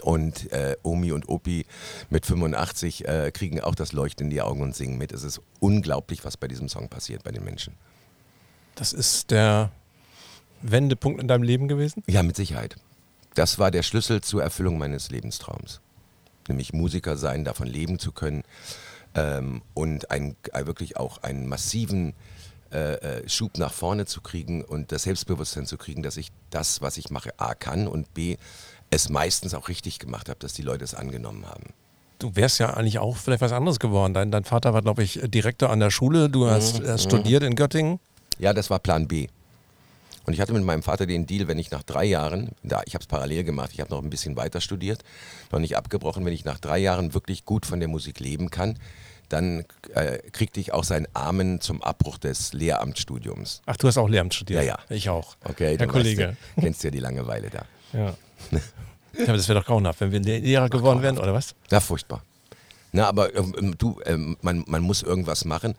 Und 0.01 0.51
äh, 0.51 0.75
Omi 0.83 1.11
und 1.11 1.29
Opi 1.29 1.65
mit 2.09 2.25
85 2.25 3.07
äh, 3.07 3.31
kriegen 3.31 3.61
auch 3.61 3.75
das 3.75 3.93
Leuchten 3.93 4.25
in 4.25 4.29
die 4.29 4.41
Augen 4.41 4.61
und 4.61 4.75
singen 4.75 4.97
mit. 4.97 5.13
Es 5.13 5.23
ist 5.23 5.41
unglaublich, 5.59 6.25
was 6.25 6.35
bei 6.35 6.47
diesem 6.47 6.67
Song 6.67 6.89
passiert 6.89 7.23
bei 7.23 7.31
den 7.31 7.43
Menschen. 7.43 7.73
Das 8.75 8.93
ist 8.93 9.31
der 9.31 9.71
Wendepunkt 10.61 11.21
in 11.21 11.27
deinem 11.27 11.43
Leben 11.43 11.67
gewesen? 11.67 12.03
Ja, 12.07 12.21
mit 12.21 12.35
Sicherheit. 12.35 12.75
Das 13.37 13.59
war 13.59 13.69
der 13.69 13.83
Schlüssel 13.83 14.21
zur 14.21 14.41
Erfüllung 14.41 14.79
meines 14.79 15.11
Lebenstraums. 15.11 15.79
Nämlich 16.47 16.73
Musiker 16.73 17.17
sein, 17.17 17.43
davon 17.43 17.67
leben 17.67 17.99
zu 17.99 18.11
können 18.11 18.41
ähm, 19.13 19.61
und 19.75 20.09
ein, 20.09 20.35
äh, 20.53 20.65
wirklich 20.65 20.97
auch 20.97 21.21
einen 21.21 21.47
massiven 21.47 22.15
äh, 22.71 22.93
äh, 22.95 23.29
Schub 23.29 23.59
nach 23.59 23.71
vorne 23.71 24.07
zu 24.07 24.21
kriegen 24.21 24.63
und 24.63 24.91
das 24.91 25.03
Selbstbewusstsein 25.03 25.67
zu 25.67 25.77
kriegen, 25.77 26.01
dass 26.01 26.17
ich 26.17 26.31
das, 26.49 26.81
was 26.81 26.97
ich 26.97 27.11
mache, 27.11 27.29
A 27.37 27.53
kann 27.53 27.87
und 27.87 28.11
B, 28.15 28.37
es 28.89 29.07
meistens 29.09 29.53
auch 29.53 29.69
richtig 29.69 29.99
gemacht 29.99 30.29
habe, 30.29 30.39
dass 30.39 30.53
die 30.53 30.63
Leute 30.63 30.83
es 30.83 30.95
angenommen 30.95 31.45
haben. 31.45 31.73
Du 32.17 32.35
wärst 32.35 32.57
ja 32.57 32.73
eigentlich 32.73 32.97
auch 32.97 33.17
vielleicht 33.17 33.41
was 33.41 33.51
anderes 33.51 33.79
geworden. 33.79 34.15
Dein, 34.15 34.31
dein 34.31 34.45
Vater 34.45 34.73
war, 34.73 34.81
glaube 34.81 35.03
ich, 35.03 35.21
Direktor 35.25 35.69
an 35.69 35.79
der 35.79 35.91
Schule. 35.91 36.27
Du 36.27 36.49
hast, 36.49 36.79
mhm. 36.79 36.87
hast 36.87 37.03
studiert 37.03 37.43
in 37.43 37.55
Göttingen. 37.55 37.99
Ja, 38.39 38.53
das 38.53 38.71
war 38.71 38.79
Plan 38.79 39.07
B. 39.07 39.27
Und 40.27 40.33
ich 40.33 40.41
hatte 40.41 40.51
mit 40.51 40.63
meinem 40.63 40.83
Vater 40.83 41.05
den 41.05 41.25
Deal, 41.25 41.47
wenn 41.47 41.57
ich 41.57 41.71
nach 41.71 41.83
drei 41.83 42.03
Jahren, 42.03 42.49
da, 42.61 42.81
ich 42.85 42.95
habe 42.95 43.01
es 43.01 43.07
parallel 43.07 43.45
gemacht, 43.45 43.71
ich 43.73 43.79
habe 43.79 43.89
noch 43.89 44.03
ein 44.03 44.09
bisschen 44.09 44.35
weiter 44.35 44.59
studiert, 44.59 45.05
noch 45.53 45.59
nicht 45.59 45.77
abgebrochen, 45.77 46.25
wenn 46.25 46.33
ich 46.33 46.43
nach 46.43 46.59
drei 46.59 46.79
Jahren 46.79 47.13
wirklich 47.13 47.45
gut 47.45 47.65
von 47.65 47.79
der 47.79 47.87
Musik 47.87 48.19
leben 48.19 48.51
kann, 48.51 48.77
dann 49.29 49.63
äh, 49.93 50.17
kriegte 50.33 50.59
ich 50.59 50.73
auch 50.73 50.83
seinen 50.83 51.07
Amen 51.13 51.61
zum 51.61 51.81
Abbruch 51.81 52.17
des 52.17 52.51
Lehramtsstudiums. 52.51 53.61
Ach, 53.65 53.77
du 53.77 53.87
hast 53.87 53.97
auch 53.97 54.09
Lehramt 54.09 54.33
studiert? 54.33 54.63
Ja, 54.63 54.67
ja. 54.67 54.79
Ich 54.89 55.09
auch. 55.09 55.37
Okay, 55.45 55.77
Herr 55.77 55.87
Kollege. 55.87 56.35
Du, 56.55 56.61
kennst 56.61 56.83
ja 56.83 56.91
die 56.91 56.99
Langeweile 56.99 57.49
da. 57.49 57.63
Ja. 57.93 58.13
ja 59.25 59.33
das 59.33 59.47
wäre 59.47 59.61
doch 59.61 59.65
grauenhaft, 59.65 60.01
wenn 60.01 60.11
wir 60.11 60.19
Lehrer 60.19 60.67
geworden 60.67 61.01
wären, 61.01 61.17
oder 61.19 61.33
was? 61.33 61.55
Ja, 61.71 61.79
furchtbar. 61.79 62.21
Na, 62.91 63.07
aber 63.07 63.35
ähm, 63.35 63.75
du, 63.77 63.99
ähm, 64.05 64.37
man, 64.41 64.63
man 64.67 64.81
muss 64.81 65.03
irgendwas 65.03 65.45
machen 65.45 65.75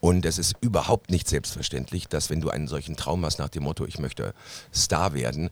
und 0.00 0.24
es 0.24 0.38
ist 0.38 0.54
überhaupt 0.60 1.10
nicht 1.10 1.28
selbstverständlich, 1.28 2.08
dass 2.08 2.30
wenn 2.30 2.40
du 2.40 2.50
einen 2.50 2.68
solchen 2.68 2.96
Traum 2.96 3.24
hast 3.24 3.38
nach 3.38 3.48
dem 3.48 3.64
Motto, 3.64 3.84
ich 3.84 3.98
möchte 3.98 4.34
Star 4.72 5.14
werden, 5.14 5.50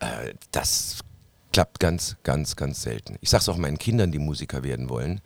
äh, 0.00 0.34
das 0.50 0.98
klappt 1.52 1.80
ganz, 1.80 2.16
ganz, 2.22 2.56
ganz 2.56 2.82
selten. 2.82 3.16
Ich 3.20 3.30
sage 3.30 3.42
es 3.42 3.48
auch 3.48 3.56
meinen 3.56 3.78
Kindern, 3.78 4.12
die 4.12 4.18
Musiker 4.18 4.62
werden 4.62 4.88
wollen, 4.88 5.20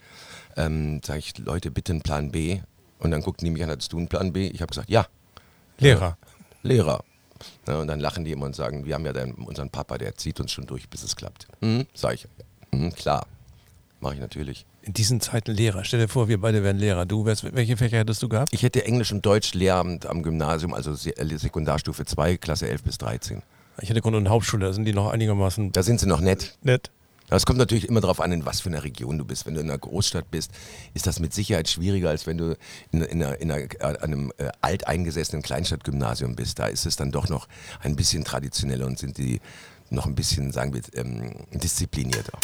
ähm, 0.57 1.01
sage 1.05 1.21
ich, 1.21 1.39
Leute, 1.39 1.71
bitte 1.71 1.93
einen 1.93 2.03
Plan 2.03 2.31
B. 2.31 2.61
Und 2.99 3.11
dann 3.11 3.23
guckten 3.23 3.45
die 3.45 3.51
mich 3.51 3.63
an, 3.63 3.71
hattest 3.71 3.93
du 3.93 3.99
einen 3.99 4.09
Plan 4.09 4.33
B? 4.33 4.49
Ich 4.49 4.63
habe 4.63 4.71
gesagt, 4.71 4.89
ja. 4.89 5.07
Lehrer. 5.79 6.17
Äh, 6.63 6.69
Lehrer. 6.69 7.05
Ja, 7.69 7.79
und 7.79 7.89
dann 7.89 8.01
lachen 8.01 8.25
die 8.25 8.33
immer 8.33 8.47
und 8.47 8.57
sagen, 8.57 8.87
wir 8.87 8.95
haben 8.95 9.05
ja 9.05 9.13
dann 9.13 9.33
unseren 9.33 9.69
Papa, 9.69 9.99
der 9.99 10.15
zieht 10.15 10.41
uns 10.41 10.53
schon 10.53 10.67
durch, 10.67 10.89
bis 10.89 11.03
es 11.03 11.15
klappt. 11.15 11.47
Mhm, 11.61 11.87
sag 11.93 12.15
ich, 12.15 12.27
mhm, 12.71 12.93
klar, 12.95 13.27
mache 14.01 14.15
ich 14.15 14.21
natürlich 14.21 14.65
in 14.85 14.93
diesen 14.93 15.21
Zeiten 15.21 15.53
Lehrer. 15.53 15.85
Stell 15.85 16.01
dir 16.01 16.09
vor, 16.09 16.29
wir 16.29 16.41
beide 16.41 16.63
wären 16.63 16.79
Lehrer. 16.79 17.07
Du 17.07 17.25
wärst, 17.25 17.55
welche 17.55 17.77
Fächer 17.77 17.99
hättest 17.99 18.23
du 18.23 18.29
gehabt? 18.29 18.53
Ich 18.53 18.63
hätte 18.63 18.85
Englisch 18.85 19.13
und 19.13 19.25
Deutsch 19.25 19.55
Lehramt 19.55 20.07
am 20.07 20.23
Gymnasium, 20.23 20.75
also 20.75 20.93
äh, 20.93 21.39
Sekundarstufe 21.39 22.05
2, 22.05 22.37
Klasse 22.37 22.69
11 22.69 22.83
bis 22.83 22.99
13. 22.99 23.43
Ich 23.81 23.89
hätte 23.89 24.03
Grund- 24.03 24.17
und 24.17 24.29
Hauptschule, 24.29 24.67
da 24.67 24.73
sind 24.73 24.85
die 24.85 24.93
noch 24.93 25.11
einigermaßen. 25.11 25.73
Da 25.73 25.83
sind 25.83 26.01
sie 26.01 26.07
noch 26.07 26.21
nett. 26.21 26.57
Nett. 26.63 26.91
Es 27.31 27.47
kommt 27.47 27.59
natürlich 27.59 27.89
immer 27.89 28.03
darauf 28.03 28.21
an, 28.21 28.31
in 28.33 28.45
was 28.45 28.61
für 28.61 28.69
einer 28.69 28.85
Region 28.85 29.17
du 29.17 29.25
bist. 29.25 29.47
Wenn 29.47 29.55
du 29.55 29.61
in 29.61 29.71
einer 29.71 29.79
Großstadt 29.79 30.31
bist, 30.31 30.51
ist 30.93 31.07
das 31.07 31.19
mit 31.19 31.33
Sicherheit 31.33 31.69
schwieriger, 31.69 32.11
als 32.11 32.27
wenn 32.27 32.37
du 32.37 32.57
in, 32.93 33.01
in, 33.01 33.23
einer, 33.23 33.41
in 33.41 33.51
einer, 33.51 33.65
äh, 33.81 33.99
einem 34.03 34.31
äh, 34.37 34.51
alteingesessenen 34.61 35.43
Kleinstadtgymnasium 35.43 36.37
bist. 36.37 36.59
Da 36.59 36.67
ist 36.67 36.85
es 36.85 36.97
dann 36.97 37.11
doch 37.11 37.29
noch 37.29 37.49
ein 37.81 37.97
bisschen 37.97 38.25
traditioneller 38.25 38.87
und 38.87 38.99
sind 38.99 39.17
die 39.17 39.41
noch 39.89 40.07
ein 40.07 40.15
bisschen, 40.15 40.53
sagen 40.53 40.75
wir, 40.75 40.83
ähm, 40.95 41.35
disziplinierter. 41.53 42.39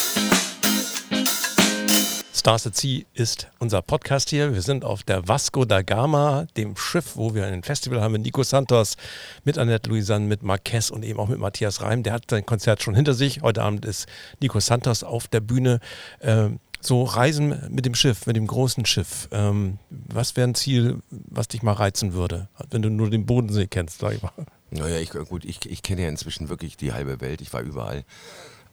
Stars 2.33 2.67
at 2.67 2.77
Sea 2.77 3.03
ist 3.13 3.49
unser 3.59 3.83
Podcast 3.83 4.31
hier. 4.31 4.55
Wir 4.55 4.63
sind 4.63 4.85
auf 4.85 5.03
der 5.03 5.27
Vasco 5.27 5.65
da 5.65 5.83
Gama, 5.83 6.47
dem 6.57 6.77
Schiff, 6.77 7.17
wo 7.17 7.35
wir 7.35 7.45
ein 7.47 7.63
Festival 7.63 8.01
haben 8.01 8.13
mit 8.13 8.23
Nico 8.23 8.43
Santos, 8.45 8.97
mit 9.45 9.59
Annette 9.59 9.91
Louisanne, 9.91 10.27
mit 10.27 10.43
Marquez 10.43 10.91
und 10.91 11.03
eben 11.03 11.19
auch 11.19 11.29
mit 11.29 11.41
Matthias 11.41 11.83
Reim. 11.83 12.03
Der 12.05 12.13
hat 12.13 12.31
sein 12.31 12.47
Konzert 12.47 12.83
schon 12.83 12.95
hinter 12.95 13.15
sich. 13.15 13.43
Heute 13.43 13.63
Abend 13.63 13.85
ist 13.85 14.07
Nico 14.41 14.61
Santos 14.61 15.03
auf 15.03 15.27
der 15.27 15.41
Bühne. 15.41 15.81
Ähm, 16.21 16.61
so 16.81 17.03
Reisen 17.03 17.61
mit 17.69 17.85
dem 17.85 17.95
Schiff, 17.95 18.27
mit 18.27 18.37
dem 18.37 18.47
großen 18.47 18.87
Schiff. 18.87 19.29
Ähm, 19.33 19.79
was 19.91 20.37
wäre 20.37 20.49
ein 20.49 20.55
Ziel, 20.55 21.03
was 21.11 21.49
dich 21.49 21.63
mal 21.63 21.73
reizen 21.73 22.13
würde, 22.13 22.49
wenn 22.71 22.81
du 22.81 22.91
nur 22.91 23.11
den 23.11 23.27
Bodensee 23.27 23.67
kennst, 23.67 23.99
sag 23.99 24.15
ich 24.15 24.23
mal? 24.23 24.33
Naja, 24.71 24.99
ich, 24.99 25.11
gut, 25.11 25.45
ich, 25.45 25.67
ich 25.67 25.83
kenne 25.83 26.03
ja 26.03 26.09
inzwischen 26.09 26.49
wirklich 26.49 26.77
die 26.77 26.93
halbe 26.93 27.21
Welt. 27.21 27.41
Ich 27.41 27.53
war 27.53 27.61
überall. 27.61 28.05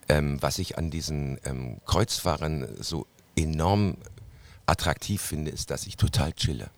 Ähm, 0.07 0.41
was 0.41 0.59
ich 0.59 0.77
an 0.77 0.89
diesen 0.89 1.37
ähm, 1.43 1.81
Kreuzfahrern 1.85 2.67
so 2.79 3.07
enorm 3.37 3.97
attraktiv 4.65 5.21
finde, 5.21 5.51
ist, 5.51 5.71
dass 5.71 5.87
ich 5.87 5.95
total 5.95 6.33
chille. 6.33 6.69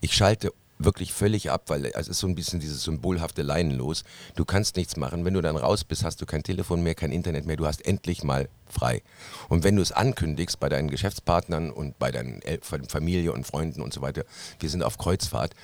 Ich 0.00 0.14
schalte 0.14 0.52
wirklich 0.84 1.12
völlig 1.12 1.50
ab, 1.50 1.64
weil 1.66 1.84
es 1.86 2.08
ist 2.08 2.18
so 2.18 2.26
ein 2.26 2.34
bisschen 2.34 2.58
dieses 2.58 2.82
symbolhafte 2.82 3.42
Leinen 3.42 3.76
los. 3.76 4.04
Du 4.34 4.44
kannst 4.44 4.76
nichts 4.76 4.96
machen. 4.96 5.24
Wenn 5.24 5.34
du 5.34 5.42
dann 5.42 5.56
raus 5.56 5.84
bist, 5.84 6.04
hast 6.04 6.20
du 6.20 6.26
kein 6.26 6.42
Telefon 6.42 6.82
mehr, 6.82 6.94
kein 6.94 7.12
Internet 7.12 7.46
mehr. 7.46 7.56
Du 7.56 7.66
hast 7.66 7.84
endlich 7.84 8.24
mal 8.24 8.48
frei. 8.66 9.02
Und 9.48 9.62
wenn 9.62 9.76
du 9.76 9.82
es 9.82 9.92
ankündigst 9.92 10.58
bei 10.58 10.68
deinen 10.68 10.88
Geschäftspartnern 10.90 11.70
und 11.70 11.98
bei 11.98 12.10
deiner 12.10 12.40
Familie 12.88 13.32
und 13.32 13.46
Freunden 13.46 13.82
und 13.82 13.92
so 13.92 14.00
weiter, 14.00 14.24
wir 14.58 14.70
sind 14.70 14.82
auf 14.82 14.98
Kreuzfahrt, 14.98 15.54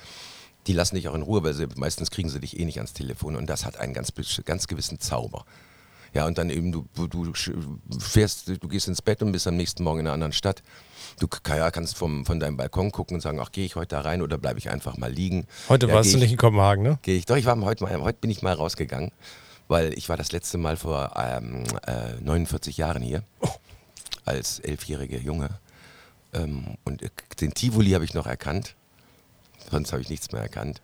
die 0.67 0.73
lassen 0.73 0.95
dich 0.95 1.07
auch 1.07 1.15
in 1.15 1.21
Ruhe, 1.21 1.43
weil 1.43 1.53
sie, 1.53 1.67
meistens 1.77 2.11
kriegen 2.11 2.29
sie 2.29 2.39
dich 2.39 2.59
eh 2.59 2.65
nicht 2.65 2.77
ans 2.77 2.93
Telefon. 2.93 3.35
Und 3.35 3.47
das 3.47 3.65
hat 3.65 3.77
einen 3.77 3.93
ganz, 3.93 4.13
ganz 4.45 4.67
gewissen 4.67 4.99
Zauber. 4.99 5.45
Ja, 6.13 6.25
und 6.25 6.37
dann 6.37 6.49
eben, 6.49 6.71
du, 6.71 6.87
du 6.95 7.33
fährst, 7.99 8.47
du 8.47 8.67
gehst 8.67 8.87
ins 8.87 9.01
Bett 9.01 9.21
und 9.21 9.31
bist 9.31 9.47
am 9.47 9.55
nächsten 9.55 9.83
Morgen 9.83 9.99
in 9.99 10.07
einer 10.07 10.13
anderen 10.13 10.33
Stadt. 10.33 10.63
Du 11.19 11.27
ja, 11.47 11.71
kannst 11.71 11.97
vom, 11.97 12.25
von 12.25 12.39
deinem 12.39 12.57
Balkon 12.57 12.91
gucken 12.91 13.15
und 13.15 13.21
sagen, 13.21 13.39
ach, 13.39 13.51
gehe 13.51 13.65
ich 13.65 13.75
heute 13.75 13.95
da 13.95 14.01
rein 14.01 14.21
oder 14.21 14.37
bleibe 14.37 14.59
ich 14.59 14.69
einfach 14.69 14.97
mal 14.97 15.11
liegen. 15.11 15.47
Heute 15.67 15.87
ja, 15.87 15.93
warst 15.93 16.13
du 16.13 16.17
nicht 16.17 16.31
in 16.31 16.37
Kopenhagen, 16.37 16.83
ne? 16.83 16.99
Gehe 17.01 17.17
ich, 17.17 17.25
doch, 17.25 17.37
ich 17.37 17.45
war 17.45 17.59
heute 17.61 17.83
mal, 17.83 18.01
heute 18.01 18.19
bin 18.19 18.29
ich 18.29 18.41
mal 18.41 18.53
rausgegangen, 18.53 19.11
weil 19.67 19.93
ich 19.97 20.09
war 20.09 20.17
das 20.17 20.31
letzte 20.31 20.57
Mal 20.57 20.77
vor 20.77 21.13
ähm, 21.17 21.63
äh, 21.85 22.21
49 22.21 22.77
Jahren 22.77 23.01
hier, 23.01 23.23
oh. 23.41 23.49
als 24.25 24.59
elfjähriger 24.59 25.19
Junge. 25.19 25.49
Ähm, 26.33 26.77
und 26.83 27.01
den 27.41 27.53
Tivoli 27.53 27.91
habe 27.91 28.05
ich 28.05 28.13
noch 28.13 28.27
erkannt, 28.27 28.75
sonst 29.71 29.91
habe 29.91 30.01
ich 30.01 30.09
nichts 30.09 30.31
mehr 30.31 30.41
erkannt. 30.41 30.81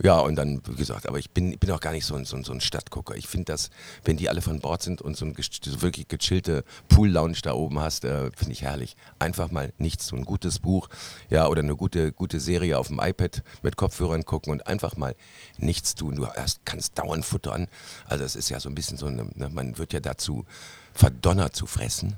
Ja, 0.00 0.20
und 0.20 0.36
dann, 0.36 0.62
wie 0.68 0.76
gesagt, 0.76 1.08
aber 1.08 1.18
ich 1.18 1.30
bin, 1.30 1.58
bin 1.58 1.72
auch 1.72 1.80
gar 1.80 1.90
nicht 1.90 2.06
so 2.06 2.14
ein, 2.14 2.24
so, 2.24 2.40
so 2.44 2.52
ein 2.52 2.60
Stadtgucker. 2.60 3.16
Ich 3.16 3.26
finde 3.26 3.46
das, 3.46 3.70
wenn 4.04 4.16
die 4.16 4.28
alle 4.28 4.42
von 4.42 4.60
Bord 4.60 4.80
sind 4.80 5.02
und 5.02 5.16
so 5.16 5.24
ein 5.24 5.34
so 5.36 5.82
wirklich 5.82 6.06
gechillte 6.06 6.64
Pool-Lounge 6.88 7.38
da 7.42 7.54
oben 7.54 7.80
hast, 7.80 8.04
äh, 8.04 8.30
finde 8.36 8.52
ich 8.52 8.62
herrlich. 8.62 8.96
Einfach 9.18 9.50
mal 9.50 9.72
nichts 9.78 10.06
tun. 10.06 10.20
Ein 10.20 10.24
gutes 10.24 10.60
Buch, 10.60 10.88
ja, 11.30 11.48
oder 11.48 11.62
eine 11.62 11.74
gute, 11.74 12.12
gute 12.12 12.38
Serie 12.38 12.78
auf 12.78 12.86
dem 12.86 13.00
iPad 13.00 13.42
mit 13.62 13.76
Kopfhörern 13.76 14.24
gucken 14.24 14.52
und 14.52 14.68
einfach 14.68 14.96
mal 14.96 15.16
nichts 15.56 15.96
tun. 15.96 16.14
Du 16.14 16.28
hast, 16.28 16.64
kannst 16.64 16.96
dauernd 16.96 17.24
futtern. 17.24 17.66
Also 18.06 18.22
es 18.22 18.36
ist 18.36 18.50
ja 18.50 18.60
so 18.60 18.68
ein 18.68 18.76
bisschen 18.76 18.98
so 18.98 19.06
eine, 19.06 19.24
ne, 19.34 19.48
man 19.48 19.78
wird 19.78 19.92
ja 19.92 20.00
dazu 20.00 20.46
verdonnert 20.94 21.56
zu 21.56 21.66
fressen. 21.66 22.16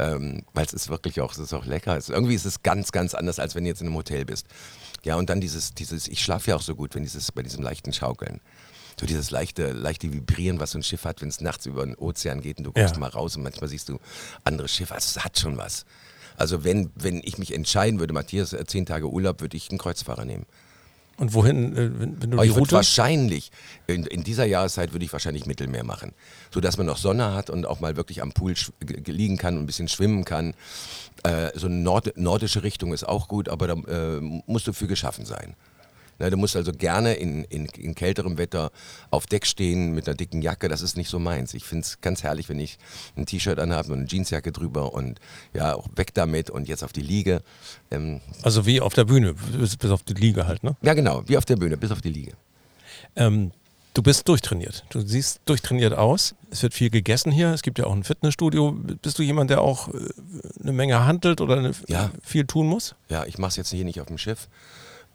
Ähm, 0.00 0.42
weil 0.54 0.64
es 0.64 0.72
ist 0.72 0.88
wirklich 0.88 1.20
auch, 1.20 1.32
es 1.32 1.38
ist 1.38 1.52
auch 1.52 1.66
lecker. 1.66 1.96
Es, 1.96 2.08
irgendwie 2.08 2.34
ist 2.34 2.46
es 2.46 2.62
ganz, 2.62 2.90
ganz 2.90 3.14
anders, 3.14 3.38
als 3.38 3.54
wenn 3.54 3.64
du 3.64 3.68
jetzt 3.70 3.82
in 3.82 3.88
einem 3.88 3.96
Hotel 3.96 4.24
bist. 4.24 4.46
Ja, 5.02 5.16
und 5.16 5.28
dann 5.28 5.40
dieses, 5.40 5.74
dieses, 5.74 6.08
ich 6.08 6.22
schlafe 6.22 6.50
ja 6.50 6.56
auch 6.56 6.62
so 6.62 6.74
gut, 6.74 6.94
wenn 6.94 7.02
dieses, 7.02 7.30
bei 7.32 7.42
diesem 7.42 7.62
leichten 7.62 7.92
Schaukeln. 7.92 8.40
So 8.98 9.06
dieses 9.06 9.30
leichte, 9.30 9.72
leichte 9.72 10.12
Vibrieren, 10.12 10.58
was 10.58 10.72
so 10.72 10.78
ein 10.78 10.82
Schiff 10.82 11.04
hat, 11.04 11.20
wenn 11.20 11.28
es 11.28 11.40
nachts 11.40 11.66
über 11.66 11.84
den 11.84 11.94
Ozean 11.96 12.40
geht 12.40 12.58
und 12.58 12.64
du 12.64 12.72
guckst 12.72 12.94
ja. 12.94 13.00
mal 13.00 13.08
raus 13.08 13.36
und 13.36 13.42
manchmal 13.42 13.68
siehst 13.68 13.88
du 13.88 13.98
andere 14.44 14.68
Schiffe. 14.68 14.94
Also 14.94 15.18
es 15.18 15.24
hat 15.24 15.38
schon 15.38 15.56
was. 15.56 15.84
Also 16.36 16.64
wenn, 16.64 16.90
wenn 16.94 17.20
ich 17.22 17.38
mich 17.38 17.54
entscheiden 17.54 18.00
würde, 18.00 18.14
Matthias, 18.14 18.52
äh, 18.52 18.64
zehn 18.66 18.86
Tage 18.86 19.10
Urlaub, 19.10 19.40
würde 19.40 19.56
ich 19.56 19.70
einen 19.70 19.78
Kreuzfahrer 19.78 20.24
nehmen. 20.24 20.46
Und 21.20 21.34
wohin, 21.34 21.76
äh, 21.76 21.90
wenn, 22.00 22.18
du 22.18 22.32
Aber 22.32 22.44
die 22.44 22.50
ich 22.50 22.56
Route? 22.56 22.72
wahrscheinlich, 22.72 23.52
in, 23.86 24.06
in, 24.06 24.24
dieser 24.24 24.46
Jahreszeit 24.46 24.92
würde 24.92 25.04
ich 25.04 25.12
wahrscheinlich 25.12 25.44
Mittelmeer 25.44 25.84
machen. 25.84 26.12
So 26.50 26.60
dass 26.60 26.78
man 26.78 26.86
noch 26.86 26.96
Sonne 26.96 27.34
hat 27.34 27.50
und 27.50 27.66
auch 27.66 27.80
mal 27.80 27.94
wirklich 27.96 28.22
am 28.22 28.32
Pool 28.32 28.54
liegen 29.04 29.36
kann 29.36 29.58
und 29.58 29.64
ein 29.64 29.66
bisschen 29.66 29.88
schwimmen 29.88 30.24
kann. 30.24 30.54
Äh, 31.22 31.50
so 31.54 31.66
eine 31.66 31.76
Nord 31.76 32.16
nordische 32.16 32.62
Richtung 32.62 32.94
ist 32.94 33.06
auch 33.06 33.28
gut, 33.28 33.50
aber 33.50 33.66
da 33.68 33.74
äh, 33.74 34.20
musst 34.46 34.66
du 34.66 34.72
für 34.72 34.86
geschaffen 34.86 35.26
sein. 35.26 35.56
Na, 36.20 36.30
du 36.30 36.36
musst 36.36 36.54
also 36.54 36.72
gerne 36.72 37.14
in, 37.14 37.44
in, 37.44 37.66
in, 37.66 37.94
kälterem 37.94 38.38
Wetter 38.38 38.70
auf 39.10 39.26
Deck 39.26 39.46
stehen 39.46 39.92
mit 39.92 40.06
einer 40.06 40.16
dicken 40.16 40.42
Jacke. 40.42 40.68
Das 40.68 40.82
ist 40.82 40.96
nicht 40.96 41.08
so 41.08 41.18
meins. 41.18 41.54
Ich 41.54 41.64
finde 41.64 41.82
es 41.82 42.00
ganz 42.00 42.22
herrlich, 42.22 42.48
wenn 42.48 42.60
ich 42.60 42.78
ein 43.16 43.26
T-Shirt 43.26 43.58
anhabe 43.58 43.92
und 43.92 44.00
eine 44.00 44.08
Jeansjacke 44.08 44.52
drüber 44.52 44.92
und 44.92 45.18
ja, 45.54 45.74
auch 45.74 45.88
weg 45.96 46.14
damit 46.14 46.50
und 46.50 46.68
jetzt 46.68 46.84
auf 46.84 46.92
die 46.92 47.02
Liege. 47.02 47.42
Ähm, 47.90 48.20
also 48.42 48.66
wie 48.66 48.80
auf 48.80 48.94
der 48.94 49.04
Bühne, 49.04 49.34
bis, 49.34 49.76
bis, 49.76 49.90
auf 49.90 50.02
die 50.02 50.14
Liege 50.14 50.46
halt, 50.46 50.62
ne? 50.62 50.76
Ja, 50.82 50.94
genau, 50.94 51.22
wie 51.26 51.38
auf 51.38 51.46
der 51.46 51.56
Bühne, 51.56 51.76
bis 51.76 51.90
auf 51.90 52.02
die 52.02 52.12
Liege. 52.12 52.32
Ähm, 53.16 53.52
Du 53.92 54.02
bist 54.02 54.28
durchtrainiert. 54.28 54.84
Du 54.90 55.00
siehst 55.00 55.40
durchtrainiert 55.46 55.94
aus. 55.94 56.36
Es 56.50 56.62
wird 56.62 56.74
viel 56.74 56.90
gegessen 56.90 57.32
hier. 57.32 57.48
Es 57.48 57.62
gibt 57.62 57.78
ja 57.78 57.86
auch 57.86 57.92
ein 57.92 58.04
Fitnessstudio. 58.04 58.70
Bist 59.02 59.18
du 59.18 59.22
jemand, 59.24 59.50
der 59.50 59.62
auch 59.62 59.88
äh, 59.88 59.98
eine 60.62 60.72
Menge 60.72 61.04
handelt 61.04 61.40
oder 61.40 61.72
ja. 61.88 62.10
viel 62.22 62.46
tun 62.46 62.68
muss? 62.68 62.94
Ja, 63.08 63.24
ich 63.26 63.38
mache 63.38 63.48
es 63.50 63.56
jetzt 63.56 63.70
hier 63.70 63.84
nicht 63.84 64.00
auf 64.00 64.06
dem 64.06 64.18
Schiff, 64.18 64.48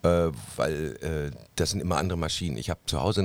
äh, 0.06 0.32
weil 0.56 0.98
äh, 1.02 1.38
das 1.56 1.72
sind 1.72 1.80
immer 1.80 1.98
andere 1.98 2.18
Maschinen. 2.18 2.58
Ich 2.58 2.70
habe 2.70 2.80
zu 2.86 3.02
Hause 3.02 3.22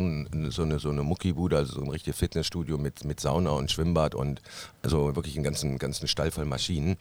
so 0.49 0.63
eine, 0.63 0.79
so 0.79 0.89
eine 0.89 1.03
Muckibude, 1.03 1.57
also 1.57 1.75
so 1.75 1.83
ein 1.83 1.91
richtiges 1.91 2.19
Fitnessstudio 2.19 2.79
mit, 2.79 3.05
mit 3.05 3.21
Sauna 3.21 3.51
und 3.51 3.71
Schwimmbad 3.71 4.15
und 4.15 4.41
also 4.83 5.15
wirklich 5.15 5.35
einen 5.35 5.45
ganzen, 5.45 5.79
ganzen 5.79 6.09
Stall 6.09 6.31
voll 6.31 6.47
Maschinen. 6.47 6.97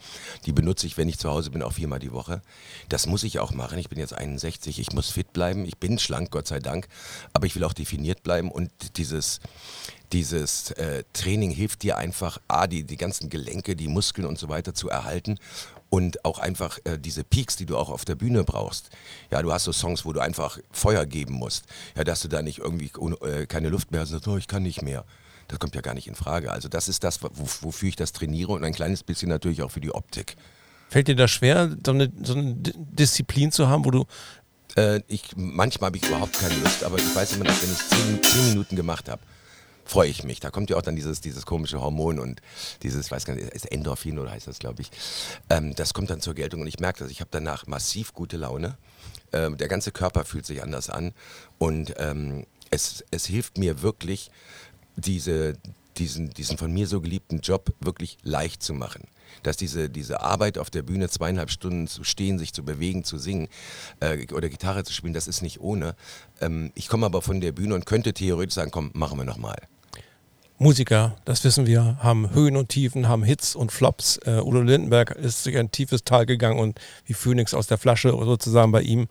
Die 0.46 0.52
benutze 0.52 0.86
ich, 0.86 0.98
wenn 0.98 1.08
ich 1.08 1.18
zu 1.18 1.30
Hause 1.30 1.52
bin, 1.52 1.64
auch 1.64 1.74
viermal 1.74 2.00
die 2.00 2.12
Woche. 2.12 2.42
Das 2.90 3.08
muss 3.08 3.24
ich 3.24 3.40
auch 3.40 3.52
machen. 3.52 3.80
Ich 3.80 3.90
bin 3.90 4.00
jetzt 4.00 4.14
61, 4.14 4.80
ich 4.80 4.92
muss 4.92 5.10
fit 5.10 5.32
bleiben. 5.32 5.66
Ich 5.66 5.78
bin 5.78 5.98
schlank, 5.98 6.32
Gott 6.32 6.48
sei 6.48 6.60
Dank, 6.60 6.88
aber 7.34 7.46
ich 7.46 7.56
will 7.56 7.64
auch 7.64 7.74
definiert 7.74 8.24
bleiben 8.24 8.52
und 8.52 8.72
dieses 8.98 9.40
dieses 10.12 10.72
äh, 10.72 11.04
Training 11.14 11.52
hilft 11.52 11.84
dir 11.84 11.96
einfach, 11.96 12.40
A, 12.48 12.66
die, 12.66 12.84
die 12.84 12.98
ganzen 12.98 13.30
Gelenke, 13.30 13.76
die 13.76 13.88
Muskeln 13.88 14.26
und 14.26 14.40
so 14.40 14.50
weiter 14.50 14.74
zu 14.74 14.90
erhalten 14.90 15.38
und 15.90 16.24
auch 16.26 16.40
einfach 16.40 16.80
äh, 16.84 16.98
diese 16.98 17.24
Peaks, 17.24 17.56
die 17.56 17.66
du 17.66 17.78
auch 17.78 17.90
auf 17.90 18.06
der 18.06 18.16
Bühne 18.16 18.44
brauchst. 18.44 18.90
Ja, 19.32 19.42
du 19.42 19.52
hast 19.52 19.64
so 19.64 19.72
Songs, 19.72 20.06
wo 20.06 20.14
du 20.14 20.20
einfach 20.20 20.60
Feuer 20.72 21.06
geben 21.06 21.34
musst. 21.34 21.66
Ja, 21.98 22.04
dass 22.04 22.22
du 22.22 22.28
da 22.28 22.42
nicht 22.42 22.60
irgendwie 22.60 22.92
äh, 23.26 23.46
keine 23.46 23.70
Luft 23.70 23.92
mehr 23.92 24.02
hast 24.02 24.10
und 24.10 24.18
sagst, 24.18 24.28
oh, 24.28 24.38
ich 24.38 24.48
kann 24.48 24.64
nicht 24.64 24.82
mehr. 24.82 25.06
Das 25.48 25.58
kommt 25.58 25.74
ja 25.74 25.82
gar 25.82 25.96
nicht 25.96 26.08
in 26.08 26.16
Frage. 26.16 26.52
Also 26.52 26.70
das 26.70 26.88
ist 26.88 27.04
das, 27.04 27.20
wofür 27.22 27.90
ich 27.90 27.96
das 27.96 28.12
trainiere 28.12 28.52
und 28.52 28.64
ein 28.64 28.74
kleines 28.74 29.04
bisschen 29.04 29.30
natürlich 29.30 29.64
auch 29.64 29.72
für 29.72 29.82
die 29.82 29.92
Optik. 29.92 30.36
Fällt 30.90 31.08
dir 31.08 31.16
das 31.16 31.32
schwer, 31.32 31.76
so 31.84 31.92
eine, 31.92 32.12
so 32.24 32.34
eine 32.34 32.56
Disziplin 32.56 33.52
zu 33.52 33.68
haben, 33.68 33.86
wo 33.86 33.92
du 33.92 34.06
äh, 34.76 35.02
ich, 35.08 35.24
manchmal 35.36 35.88
habe 35.88 35.98
ich 35.98 36.08
überhaupt 36.08 36.40
keine 36.40 36.56
Lust, 36.56 36.84
aber 36.84 36.98
ich 36.98 37.16
weiß 37.16 37.34
immer 37.34 37.46
noch, 37.46 37.62
wenn 37.62 37.72
ich 37.72 37.78
zehn, 37.78 38.24
zehn 38.24 38.50
Minuten 38.50 38.76
gemacht 38.76 39.10
habe, 39.10 39.22
freue 39.90 40.10
ich 40.10 40.24
mich. 40.24 40.40
Da 40.40 40.52
kommt 40.52 40.70
ja 40.70 40.78
auch 40.78 40.82
dann 40.82 40.96
dieses, 40.96 41.22
dieses 41.22 41.46
komische 41.46 41.82
Hormon 41.82 42.20
und 42.20 42.42
dieses, 42.84 43.12
weiß 43.12 43.26
gar 43.26 43.36
nicht, 43.36 43.50
ist 43.50 43.72
Endorphin 43.72 44.20
oder 44.20 44.32
heißt 44.32 44.48
das, 44.48 44.60
glaube 44.60 44.82
ich. 44.82 44.92
Ähm, 45.50 45.76
das 45.76 45.94
kommt 45.94 46.10
dann 46.10 46.22
zur 46.22 46.34
Geltung 46.34 46.62
und 46.62 46.68
ich 46.68 46.80
merke 46.80 47.04
das. 47.04 47.12
Ich 47.12 47.22
habe 47.22 47.30
danach 47.32 47.68
massiv 47.68 48.14
gute 48.14 48.38
Laune. 48.38 48.78
Ähm, 49.32 49.58
der 49.58 49.68
ganze 49.68 49.92
Körper 49.92 50.26
fühlt 50.26 50.46
sich 50.46 50.64
anders 50.64 50.90
an 50.90 51.14
und 51.58 51.94
ähm, 51.98 52.46
es, 52.72 53.04
es 53.12 53.26
hilft 53.26 53.58
mir 53.58 53.82
wirklich, 53.82 54.32
diese, 54.96 55.54
diesen, 55.98 56.30
diesen 56.32 56.58
von 56.58 56.72
mir 56.72 56.88
so 56.88 57.02
geliebten 57.02 57.40
Job 57.40 57.74
wirklich 57.80 58.18
leicht 58.24 58.64
zu 58.64 58.74
machen. 58.74 59.08
Dass 59.44 59.58
diese, 59.58 59.90
diese 59.90 60.22
Arbeit 60.22 60.58
auf 60.58 60.70
der 60.70 60.82
Bühne 60.82 61.08
zweieinhalb 61.10 61.52
Stunden 61.52 61.88
zu 61.88 62.04
stehen, 62.04 62.40
sich 62.40 62.54
zu 62.54 62.64
bewegen, 62.66 63.04
zu 63.04 63.18
singen 63.18 63.48
äh, 64.00 64.26
oder 64.34 64.50
Gitarre 64.50 64.84
zu 64.84 64.94
spielen, 64.94 65.14
das 65.14 65.28
ist 65.28 65.42
nicht 65.42 65.62
ohne. 65.62 65.96
Ähm, 66.42 66.72
ich 66.76 66.90
komme 66.90 67.06
aber 67.06 67.22
von 67.22 67.40
der 67.40 67.52
Bühne 67.52 67.76
und 67.76 67.86
könnte 67.86 68.14
theoretisch 68.14 68.56
sagen, 68.56 68.72
komm, 68.72 68.92
machen 68.94 69.18
wir 69.18 69.26
nochmal. 69.26 69.58
Musiker, 70.62 71.16
das 71.24 71.42
wissen 71.46 71.66
wir, 71.68 71.98
haben 72.00 72.34
Höhen 72.34 72.58
und 72.58 72.68
Tiefen, 72.68 73.08
haben 73.08 73.24
Hits 73.24 73.56
und 73.56 73.72
Flops. 73.72 74.20
Uh, 74.28 74.42
Udo 74.42 74.62
Lindenberg 74.62 75.12
ist 75.12 75.46
durch 75.46 75.58
ein 75.58 75.72
tiefes 75.72 76.04
Tal 76.04 76.26
gegangen 76.26 76.60
und 76.60 76.78
wie 77.06 77.14
Phoenix 77.14 77.54
aus 77.54 77.68
der 77.68 77.78
Flasche 77.78 78.10
sozusagen 78.10 78.74
bei 78.74 78.82
ihm. 78.82 79.08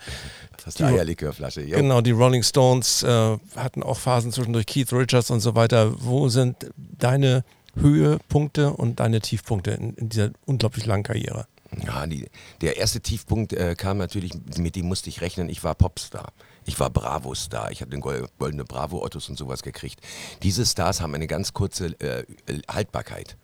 Das 0.58 0.66
ist 0.66 0.80
die 0.80 0.84
Eierlikörflasche. 0.84 1.62
Jo. 1.62 1.78
Genau, 1.78 2.02
die 2.02 2.10
Rolling 2.10 2.42
Stones 2.42 3.02
äh, 3.02 3.38
hatten 3.56 3.82
auch 3.82 3.98
Phasen 3.98 4.30
zwischendurch 4.30 4.66
Keith 4.66 4.92
Richards 4.92 5.30
und 5.30 5.40
so 5.40 5.54
weiter. 5.54 5.94
Wo 5.98 6.28
sind 6.28 6.70
deine 6.76 7.44
Höhepunkte 7.76 8.74
und 8.74 9.00
deine 9.00 9.20
Tiefpunkte 9.20 9.70
in, 9.70 9.94
in 9.94 10.10
dieser 10.10 10.30
unglaublich 10.44 10.84
langen 10.84 11.04
Karriere? 11.04 11.46
Ja, 11.76 12.06
die, 12.06 12.30
der 12.60 12.78
erste 12.78 13.00
Tiefpunkt 13.00 13.52
äh, 13.52 13.74
kam 13.76 13.98
natürlich, 13.98 14.32
mit 14.56 14.74
dem 14.74 14.86
musste 14.86 15.10
ich 15.10 15.20
rechnen, 15.20 15.48
ich 15.48 15.64
war 15.64 15.74
Popstar. 15.74 16.32
Ich 16.64 16.78
war 16.80 16.90
Bravo-Star. 16.90 17.70
Ich 17.70 17.80
habe 17.80 17.90
den 17.90 18.00
goldene 18.00 18.64
Bravo-Ottos 18.64 19.28
und 19.28 19.38
sowas 19.38 19.62
gekriegt. 19.62 20.00
Diese 20.42 20.66
Stars 20.66 21.00
haben 21.00 21.14
eine 21.14 21.26
ganz 21.26 21.52
kurze 21.54 21.98
äh, 22.00 22.24
Haltbarkeit. 22.68 23.36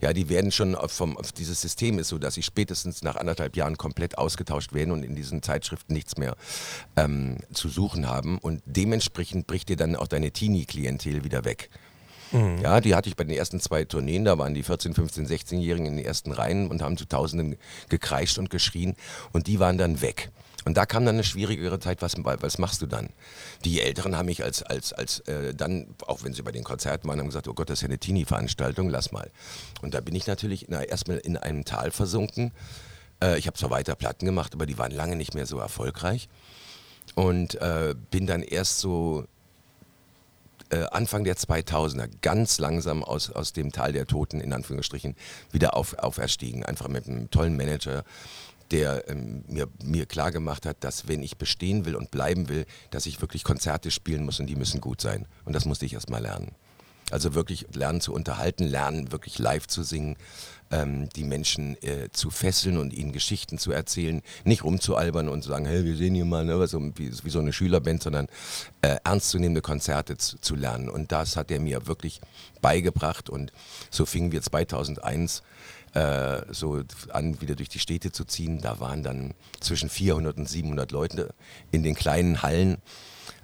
Ja, 0.00 0.12
die 0.12 0.28
werden 0.28 0.52
schon 0.52 0.76
vom, 0.88 1.16
dieses 1.38 1.60
System 1.60 1.98
ist 1.98 2.08
so, 2.08 2.18
dass 2.18 2.34
sie 2.34 2.42
spätestens 2.42 3.02
nach 3.02 3.16
anderthalb 3.16 3.56
Jahren 3.56 3.78
komplett 3.78 4.18
ausgetauscht 4.18 4.74
werden 4.74 4.90
und 4.90 5.02
in 5.02 5.14
diesen 5.14 5.42
Zeitschriften 5.42 5.94
nichts 5.94 6.18
mehr 6.18 6.36
ähm, 6.96 7.38
zu 7.52 7.68
suchen 7.68 8.08
haben. 8.08 8.38
Und 8.38 8.62
dementsprechend 8.66 9.46
bricht 9.46 9.68
dir 9.68 9.76
dann 9.76 9.96
auch 9.96 10.08
deine 10.08 10.30
Teenie-Klientel 10.30 11.24
wieder 11.24 11.44
weg. 11.44 11.70
Mhm. 12.32 12.58
Ja, 12.58 12.80
die 12.80 12.94
hatte 12.94 13.08
ich 13.08 13.16
bei 13.16 13.24
den 13.24 13.36
ersten 13.36 13.60
zwei 13.60 13.84
Tourneen, 13.84 14.24
da 14.24 14.38
waren 14.38 14.54
die 14.54 14.62
14, 14.62 14.94
15, 14.94 15.26
16-Jährigen 15.26 15.86
in 15.86 15.96
den 15.96 16.04
ersten 16.04 16.32
Reihen 16.32 16.68
und 16.68 16.82
haben 16.82 16.96
zu 16.96 17.06
Tausenden 17.06 17.56
gekreischt 17.88 18.38
und 18.38 18.50
geschrien 18.50 18.96
und 19.32 19.46
die 19.46 19.60
waren 19.60 19.78
dann 19.78 20.00
weg. 20.00 20.30
Und 20.66 20.76
da 20.76 20.84
kam 20.84 21.06
dann 21.06 21.14
eine 21.14 21.22
schwierigere 21.22 21.78
Zeit, 21.78 22.02
was, 22.02 22.16
was 22.16 22.58
machst 22.58 22.82
du 22.82 22.86
dann? 22.86 23.10
Die 23.64 23.80
Älteren 23.80 24.16
haben 24.16 24.26
mich 24.26 24.42
als, 24.42 24.64
als, 24.64 24.92
als 24.92 25.20
äh, 25.20 25.54
dann, 25.54 25.94
auch 26.04 26.24
wenn 26.24 26.34
sie 26.34 26.42
bei 26.42 26.50
den 26.50 26.64
Konzerten 26.64 27.08
waren, 27.08 27.20
haben 27.20 27.28
gesagt, 27.28 27.46
oh 27.46 27.54
Gott, 27.54 27.70
das 27.70 27.78
ist 27.78 27.82
ja 27.82 27.88
eine 27.88 27.98
Teenie-Veranstaltung, 27.98 28.88
lass 28.90 29.12
mal. 29.12 29.30
Und 29.80 29.94
da 29.94 30.00
bin 30.00 30.16
ich 30.16 30.26
natürlich 30.26 30.66
na, 30.68 30.82
erstmal 30.82 31.18
in 31.18 31.36
einem 31.36 31.64
Tal 31.64 31.92
versunken. 31.92 32.50
Äh, 33.22 33.38
ich 33.38 33.46
habe 33.46 33.56
zwar 33.56 33.70
weiter 33.70 33.94
Platten 33.94 34.26
gemacht, 34.26 34.54
aber 34.54 34.66
die 34.66 34.76
waren 34.76 34.90
lange 34.90 35.14
nicht 35.14 35.34
mehr 35.34 35.46
so 35.46 35.60
erfolgreich. 35.60 36.28
Und 37.14 37.54
äh, 37.60 37.94
bin 38.10 38.26
dann 38.26 38.42
erst 38.42 38.80
so 38.80 39.24
äh, 40.70 40.84
Anfang 40.90 41.24
der 41.24 41.36
2000er 41.36 42.08
ganz 42.22 42.58
langsam 42.58 43.04
aus, 43.04 43.30
aus 43.30 43.52
dem 43.52 43.72
Tal 43.72 43.92
der 43.92 44.06
Toten 44.06 44.40
in 44.40 44.52
Anführungsstrichen 44.52 45.14
wieder 45.52 45.76
auf, 45.76 45.98
auferstiegen. 45.98 46.64
Einfach 46.64 46.88
mit 46.88 47.08
einem 47.08 47.30
tollen 47.30 47.56
Manager, 47.56 48.04
der 48.70 49.08
ähm, 49.08 49.44
mir, 49.46 49.68
mir 49.82 50.06
klar 50.06 50.32
gemacht 50.32 50.66
hat, 50.66 50.78
dass 50.80 51.08
wenn 51.08 51.22
ich 51.22 51.36
bestehen 51.36 51.84
will 51.84 51.94
und 51.94 52.10
bleiben 52.10 52.48
will, 52.48 52.66
dass 52.90 53.06
ich 53.06 53.20
wirklich 53.20 53.44
Konzerte 53.44 53.90
spielen 53.90 54.24
muss 54.24 54.40
und 54.40 54.46
die 54.46 54.56
müssen 54.56 54.80
gut 54.80 55.00
sein. 55.00 55.26
Und 55.44 55.54
das 55.54 55.64
musste 55.64 55.86
ich 55.86 55.94
erst 55.94 56.10
mal 56.10 56.22
lernen. 56.22 56.52
Also 57.10 57.34
wirklich 57.34 57.66
lernen 57.72 58.00
zu 58.00 58.12
unterhalten, 58.12 58.64
lernen 58.64 59.12
wirklich 59.12 59.38
live 59.38 59.66
zu 59.68 59.82
singen, 59.82 60.16
ähm, 60.70 61.08
die 61.14 61.24
Menschen 61.24 61.80
äh, 61.82 62.10
zu 62.10 62.30
fesseln 62.30 62.78
und 62.78 62.92
ihnen 62.92 63.12
Geschichten 63.12 63.58
zu 63.58 63.70
erzählen, 63.70 64.22
nicht 64.44 64.64
rumzualbern 64.64 65.28
und 65.28 65.42
zu 65.42 65.50
sagen, 65.50 65.66
hey, 65.66 65.84
wir 65.84 65.96
sehen 65.96 66.14
hier 66.14 66.24
mal, 66.24 66.44
ne, 66.44 66.66
so, 66.66 66.80
wie, 66.96 67.12
wie, 67.22 67.30
so 67.30 67.38
eine 67.38 67.52
Schülerband, 67.52 68.02
sondern 68.02 68.26
äh, 68.82 68.96
ernstzunehmende 69.04 69.60
Konzerte 69.60 70.16
zu, 70.16 70.38
zu, 70.40 70.56
lernen. 70.56 70.88
Und 70.88 71.12
das 71.12 71.36
hat 71.36 71.50
er 71.50 71.60
mir 71.60 71.86
wirklich 71.86 72.20
beigebracht 72.60 73.30
und 73.30 73.52
so 73.90 74.04
fingen 74.06 74.32
wir 74.32 74.42
2001 74.42 75.42
äh, 75.94 76.42
so 76.50 76.82
an, 77.10 77.40
wieder 77.40 77.54
durch 77.54 77.68
die 77.68 77.78
Städte 77.78 78.10
zu 78.10 78.24
ziehen. 78.24 78.60
Da 78.60 78.80
waren 78.80 79.02
dann 79.02 79.34
zwischen 79.60 79.88
400 79.88 80.36
und 80.36 80.48
700 80.48 80.90
Leute 80.90 81.34
in 81.70 81.82
den 81.82 81.94
kleinen 81.94 82.42
Hallen. 82.42 82.78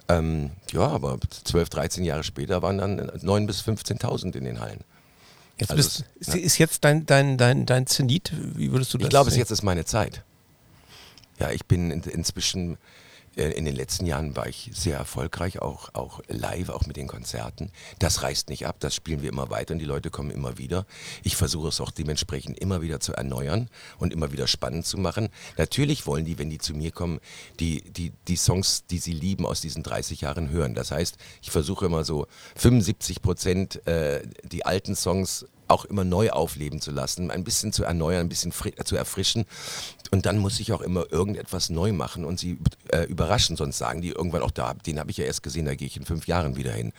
Ähm, 0.08 0.50
ja, 0.72 0.86
aber 0.86 1.18
12, 1.44 1.68
13 1.70 2.04
Jahre 2.04 2.24
später 2.24 2.62
waren 2.62 2.78
dann 2.78 3.00
9.000 3.00 3.46
bis 3.46 3.60
15.000 3.62 4.36
in 4.36 4.44
den 4.44 4.60
Hallen. 4.60 4.80
Jetzt 5.58 5.70
also 5.70 5.76
bist, 5.76 6.04
ist, 6.18 6.34
ja. 6.34 6.40
ist 6.40 6.58
jetzt 6.58 6.84
dein, 6.84 7.06
dein, 7.06 7.36
dein, 7.36 7.66
dein 7.66 7.86
Zenit? 7.86 8.32
Wie 8.56 8.72
würdest 8.72 8.92
du 8.94 8.98
das 8.98 9.06
Ich 9.06 9.10
glaube, 9.10 9.30
jetzt 9.30 9.50
ist 9.50 9.62
meine 9.62 9.84
Zeit. 9.84 10.22
Ja, 11.38 11.50
ich 11.50 11.66
bin 11.66 11.90
in, 11.90 12.02
inzwischen 12.02 12.78
in 13.36 13.64
den 13.64 13.74
letzten 13.74 14.06
Jahren 14.06 14.36
war 14.36 14.46
ich 14.46 14.70
sehr 14.74 14.98
erfolgreich, 14.98 15.60
auch, 15.60 15.94
auch 15.94 16.20
live, 16.28 16.68
auch 16.68 16.86
mit 16.86 16.96
den 16.96 17.06
Konzerten. 17.06 17.70
Das 17.98 18.22
reißt 18.22 18.50
nicht 18.50 18.66
ab, 18.66 18.76
das 18.80 18.94
spielen 18.94 19.22
wir 19.22 19.30
immer 19.30 19.50
weiter 19.50 19.72
und 19.72 19.78
die 19.78 19.86
Leute 19.86 20.10
kommen 20.10 20.30
immer 20.30 20.58
wieder. 20.58 20.86
Ich 21.22 21.36
versuche 21.36 21.68
es 21.68 21.80
auch 21.80 21.90
dementsprechend 21.90 22.58
immer 22.58 22.82
wieder 22.82 23.00
zu 23.00 23.14
erneuern 23.14 23.68
und 23.98 24.12
immer 24.12 24.32
wieder 24.32 24.46
spannend 24.46 24.86
zu 24.86 24.98
machen. 24.98 25.28
Natürlich 25.56 26.06
wollen 26.06 26.24
die, 26.24 26.38
wenn 26.38 26.50
die 26.50 26.58
zu 26.58 26.74
mir 26.74 26.90
kommen, 26.90 27.20
die, 27.58 27.82
die, 27.90 28.12
die 28.28 28.36
Songs, 28.36 28.84
die 28.86 28.98
sie 28.98 29.12
lieben, 29.12 29.46
aus 29.46 29.60
diesen 29.60 29.82
30 29.82 30.20
Jahren 30.20 30.50
hören. 30.50 30.74
Das 30.74 30.90
heißt, 30.90 31.16
ich 31.40 31.50
versuche 31.50 31.86
immer 31.86 32.04
so 32.04 32.26
75 32.56 33.22
Prozent 33.22 33.86
äh, 33.86 34.22
die 34.44 34.66
alten 34.66 34.94
Songs 34.94 35.46
auch 35.72 35.84
immer 35.84 36.04
neu 36.04 36.30
aufleben 36.30 36.80
zu 36.80 36.90
lassen, 36.90 37.30
ein 37.30 37.44
bisschen 37.44 37.72
zu 37.72 37.84
erneuern, 37.84 38.26
ein 38.26 38.28
bisschen 38.28 38.52
zu 38.52 38.96
erfrischen. 38.96 39.44
Und 40.10 40.26
dann 40.26 40.38
muss 40.38 40.60
ich 40.60 40.72
auch 40.72 40.82
immer 40.82 41.10
irgendetwas 41.10 41.70
neu 41.70 41.92
machen 41.92 42.24
und 42.24 42.38
sie 42.38 42.58
äh, 42.88 43.04
überraschen, 43.04 43.56
sonst 43.56 43.78
sagen 43.78 44.02
die 44.02 44.10
irgendwann 44.10 44.42
auch 44.42 44.50
da, 44.50 44.74
den 44.74 44.98
habe 44.98 45.10
ich 45.10 45.16
ja 45.16 45.24
erst 45.24 45.42
gesehen, 45.42 45.64
da 45.64 45.74
gehe 45.74 45.86
ich 45.86 45.96
in 45.96 46.04
fünf 46.04 46.26
Jahren 46.26 46.56
wieder 46.56 46.72
hin. 46.72 46.92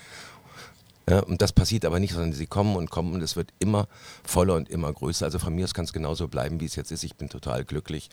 Ja, 1.09 1.19
und 1.19 1.41
das 1.41 1.51
passiert 1.51 1.83
aber 1.83 1.99
nicht, 1.99 2.13
sondern 2.13 2.31
sie 2.31 2.47
kommen 2.47 2.77
und 2.77 2.89
kommen 2.89 3.13
und 3.13 3.21
es 3.21 3.35
wird 3.35 3.49
immer 3.59 3.87
voller 4.23 4.55
und 4.55 4.69
immer 4.69 4.91
größer. 4.91 5.25
Also 5.25 5.37
von 5.37 5.53
mir 5.53 5.65
aus 5.65 5.73
kann 5.73 5.83
es 5.83 5.91
genauso 5.91 6.29
bleiben, 6.29 6.61
wie 6.61 6.65
es 6.65 6.77
jetzt 6.77 6.91
ist. 6.91 7.03
Ich 7.03 7.15
bin 7.15 7.27
total 7.27 7.65
glücklich. 7.65 8.09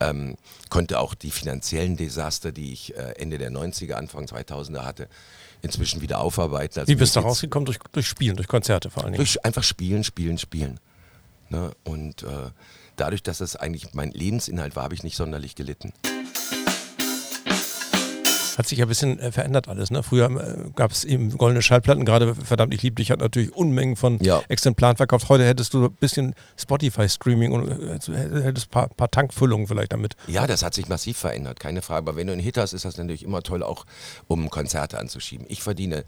Ähm, 0.00 0.36
konnte 0.68 0.98
auch 0.98 1.14
die 1.14 1.30
finanziellen 1.30 1.96
Desaster, 1.96 2.50
die 2.50 2.72
ich 2.72 2.96
äh, 2.96 3.12
Ende 3.12 3.38
der 3.38 3.52
90er, 3.52 3.92
Anfang 3.92 4.26
2000er 4.26 4.84
hatte, 4.84 5.08
inzwischen 5.62 6.00
wieder 6.00 6.20
aufarbeiten. 6.20 6.80
Also 6.80 6.90
Wie 6.90 6.96
bist 6.96 7.16
du 7.16 7.20
rausgekommen? 7.20 7.64
Durch, 7.66 7.78
durch 7.92 8.06
Spielen, 8.06 8.36
durch 8.36 8.48
Konzerte 8.48 8.90
vor 8.90 9.04
allen 9.04 9.12
Dingen? 9.12 9.24
Durch 9.24 9.44
einfach 9.44 9.62
Spielen, 9.62 10.04
Spielen, 10.04 10.38
Spielen. 10.38 10.80
Ne? 11.48 11.70
Und 11.84 12.24
äh, 12.24 12.50
dadurch, 12.96 13.22
dass 13.22 13.38
das 13.38 13.56
eigentlich 13.56 13.94
mein 13.94 14.10
Lebensinhalt 14.10 14.76
war, 14.76 14.84
habe 14.84 14.94
ich 14.94 15.02
nicht 15.02 15.16
sonderlich 15.16 15.54
gelitten. 15.54 15.92
Hat 18.56 18.66
sich 18.66 18.78
ja 18.78 18.86
ein 18.86 18.88
bisschen 18.88 19.18
äh, 19.18 19.32
verändert 19.32 19.68
alles. 19.68 19.90
Ne? 19.90 20.02
Früher 20.02 20.30
äh, 20.30 20.70
gab 20.74 20.90
es 20.90 21.04
eben 21.04 21.36
goldene 21.36 21.62
Schallplatten, 21.62 22.04
gerade 22.04 22.34
verdammt, 22.34 22.74
ich 22.74 22.82
liebe 22.82 22.96
dich, 22.96 23.10
hat 23.10 23.20
natürlich 23.20 23.54
Unmengen 23.54 23.96
von 23.96 24.18
ja. 24.20 24.42
Exemplaren 24.48 24.96
verkauft. 24.96 25.28
Heute 25.28 25.44
hättest 25.44 25.74
du 25.74 25.86
ein 25.86 25.92
bisschen 25.92 26.34
Spotify-Streaming 26.56 27.52
und 27.52 27.68
äh, 27.68 28.42
hättest 28.42 28.68
ein 28.68 28.70
paar, 28.70 28.88
paar, 28.88 29.10
Tankfüllungen 29.10 29.66
vielleicht 29.66 29.92
damit. 29.92 30.16
Ja, 30.26 30.46
das 30.46 30.62
hat 30.62 30.74
sich 30.74 30.88
massiv 30.88 31.18
verändert, 31.18 31.60
keine 31.60 31.82
Frage. 31.82 31.98
Aber 31.98 32.16
wenn 32.16 32.26
du 32.26 32.32
einen 32.32 32.42
Hit 32.42 32.56
hast, 32.56 32.72
ist 32.72 32.84
das 32.84 32.96
natürlich 32.96 33.24
immer 33.24 33.42
toll, 33.42 33.62
auch 33.62 33.84
um 34.28 34.50
Konzerte 34.50 34.98
anzuschieben. 34.98 35.46
Ich 35.48 35.62
verdiene 35.62 36.04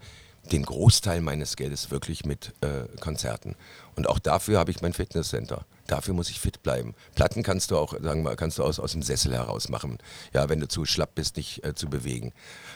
den 0.53 0.65
Großteil 0.65 1.21
meines 1.21 1.57
Geldes 1.57 1.91
wirklich 1.91 2.25
mit 2.25 2.53
äh, 2.61 2.85
Konzerten. 3.01 3.57
Und 3.97 4.09
auch 4.09 4.19
dafür 4.19 4.59
habe 4.59 4.71
ich 4.71 4.83
mein 4.83 4.93
Fitnesscenter. 4.93 5.65
Dafür 5.87 6.15
muss 6.15 6.31
ich 6.31 6.41
fit 6.41 6.63
bleiben. 6.63 6.95
Platten 7.15 7.43
kannst 7.43 7.71
du 7.71 7.77
auch, 7.77 7.95
sagen 8.01 8.23
wir, 8.23 8.37
kannst 8.37 8.59
du 8.59 8.65
aus, 8.65 8.79
aus 8.79 8.93
dem 8.93 9.03
Sessel 9.03 9.33
heraus 9.33 9.69
machen. 9.69 9.99
Ja, 10.33 10.49
wenn 10.49 10.61
du 10.61 10.67
zu 10.67 10.87
schlapp 10.87 11.15
bist, 11.15 11.37
nicht 11.37 11.63
äh, 11.65 11.75
zu 11.75 11.89
bewegen. 11.89 12.33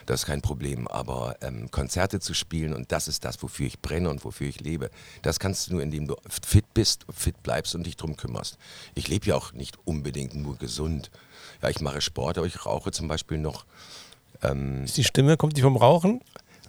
Das 0.07 0.20
ist 0.20 0.26
kein 0.26 0.42
Problem. 0.42 0.87
Aber 0.88 1.37
ähm, 1.40 1.70
Konzerte 1.70 2.20
zu 2.20 2.35
spielen, 2.35 2.74
und 2.74 2.92
das 2.92 3.09
ist 3.09 3.24
das, 3.24 3.42
wofür 3.42 3.66
ich 3.66 3.81
brenne 3.81 4.11
und 4.11 4.24
wofür 4.24 4.48
ich 4.48 4.61
lebe, 4.61 4.90
das 5.22 5.38
kannst 5.38 5.68
du 5.68 5.74
nur, 5.74 5.83
indem 5.83 6.07
du 6.07 6.16
fit 6.28 6.66
bist, 6.74 7.07
fit 7.14 7.42
bleibst 7.42 7.74
und 7.74 7.85
dich 7.85 7.96
drum 7.96 8.16
kümmerst. 8.16 8.59
Ich 8.94 9.09
lebe 9.09 9.26
ja 9.26 9.37
auch 9.37 9.52
nicht 9.52 9.78
unbedingt 9.85 10.35
nur 10.35 10.57
gesund. 10.57 11.11
Ja, 11.62 11.70
ich 11.70 11.81
mache 11.81 12.00
Sport, 12.00 12.38
aber 12.38 12.46
ich 12.46 12.66
rauche 12.66 12.92
zum 12.92 13.09
Beispiel 13.09 13.38
noch. 13.38 13.64
Ähm, 14.42 14.85
ist 14.85 14.96
die 14.96 15.04
Stimme, 15.04 15.37
kommt 15.37 15.57
die 15.57 15.62
vom 15.62 15.76
Rauchen? 15.76 16.20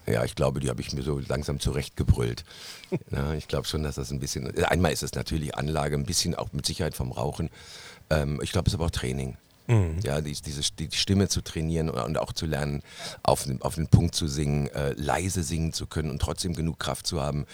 Ja, 0.10 0.24
ich 0.24 0.36
glaube, 0.36 0.60
die 0.60 0.69
habe 0.69 0.82
ich 0.82 0.91
mir 0.93 1.04
so 1.04 1.19
langsam 1.19 1.60
zurechtgebrüllt. 1.60 2.43
ja, 3.12 3.34
ich 3.34 3.48
glaube 3.48 3.67
schon, 3.67 3.84
dass 3.84 3.95
das 3.95 4.12
ein 4.12 4.19
bisschen. 4.19 4.63
Einmal 4.65 4.91
ist 4.91 5.04
es 5.04 5.13
natürlich 5.13 5.56
Anlage, 5.56 5.95
ein 5.95 6.06
bisschen 6.06 6.36
auch 6.36 6.52
mit 6.52 6.65
Sicherheit 6.65 6.95
vom 6.95 7.12
Rauchen. 7.12 7.50
Ähm, 8.10 8.39
ich 8.41 8.52
glaube, 8.52 8.67
es 8.67 8.74
ist 8.74 8.80
aber 8.80 8.88
auch 8.88 8.91
Training. 8.91 9.38
Mhm. 9.67 10.00
Ja, 10.04 10.19
die, 10.19 10.34
diese, 10.34 10.62
die 10.80 10.89
Stimme 10.91 11.28
zu 11.28 11.41
trainieren 11.41 11.89
und 11.91 12.17
auch 12.17 12.34
zu 12.34 12.48
lernen, 12.48 12.82
auf, 13.22 13.45
auf 13.60 13.76
den 13.76 13.88
Punkt 13.88 14.15
zu 14.15 14.28
singen, 14.28 14.67
äh, 14.69 14.93
leise 14.93 15.43
singen 15.43 15.74
zu 15.74 15.86
können 15.86 16.10
und 16.10 16.19
trotzdem 16.19 16.56
genug 16.56 16.80
Kraft 16.80 17.06
zu 17.06 17.22
haben. 17.22 17.45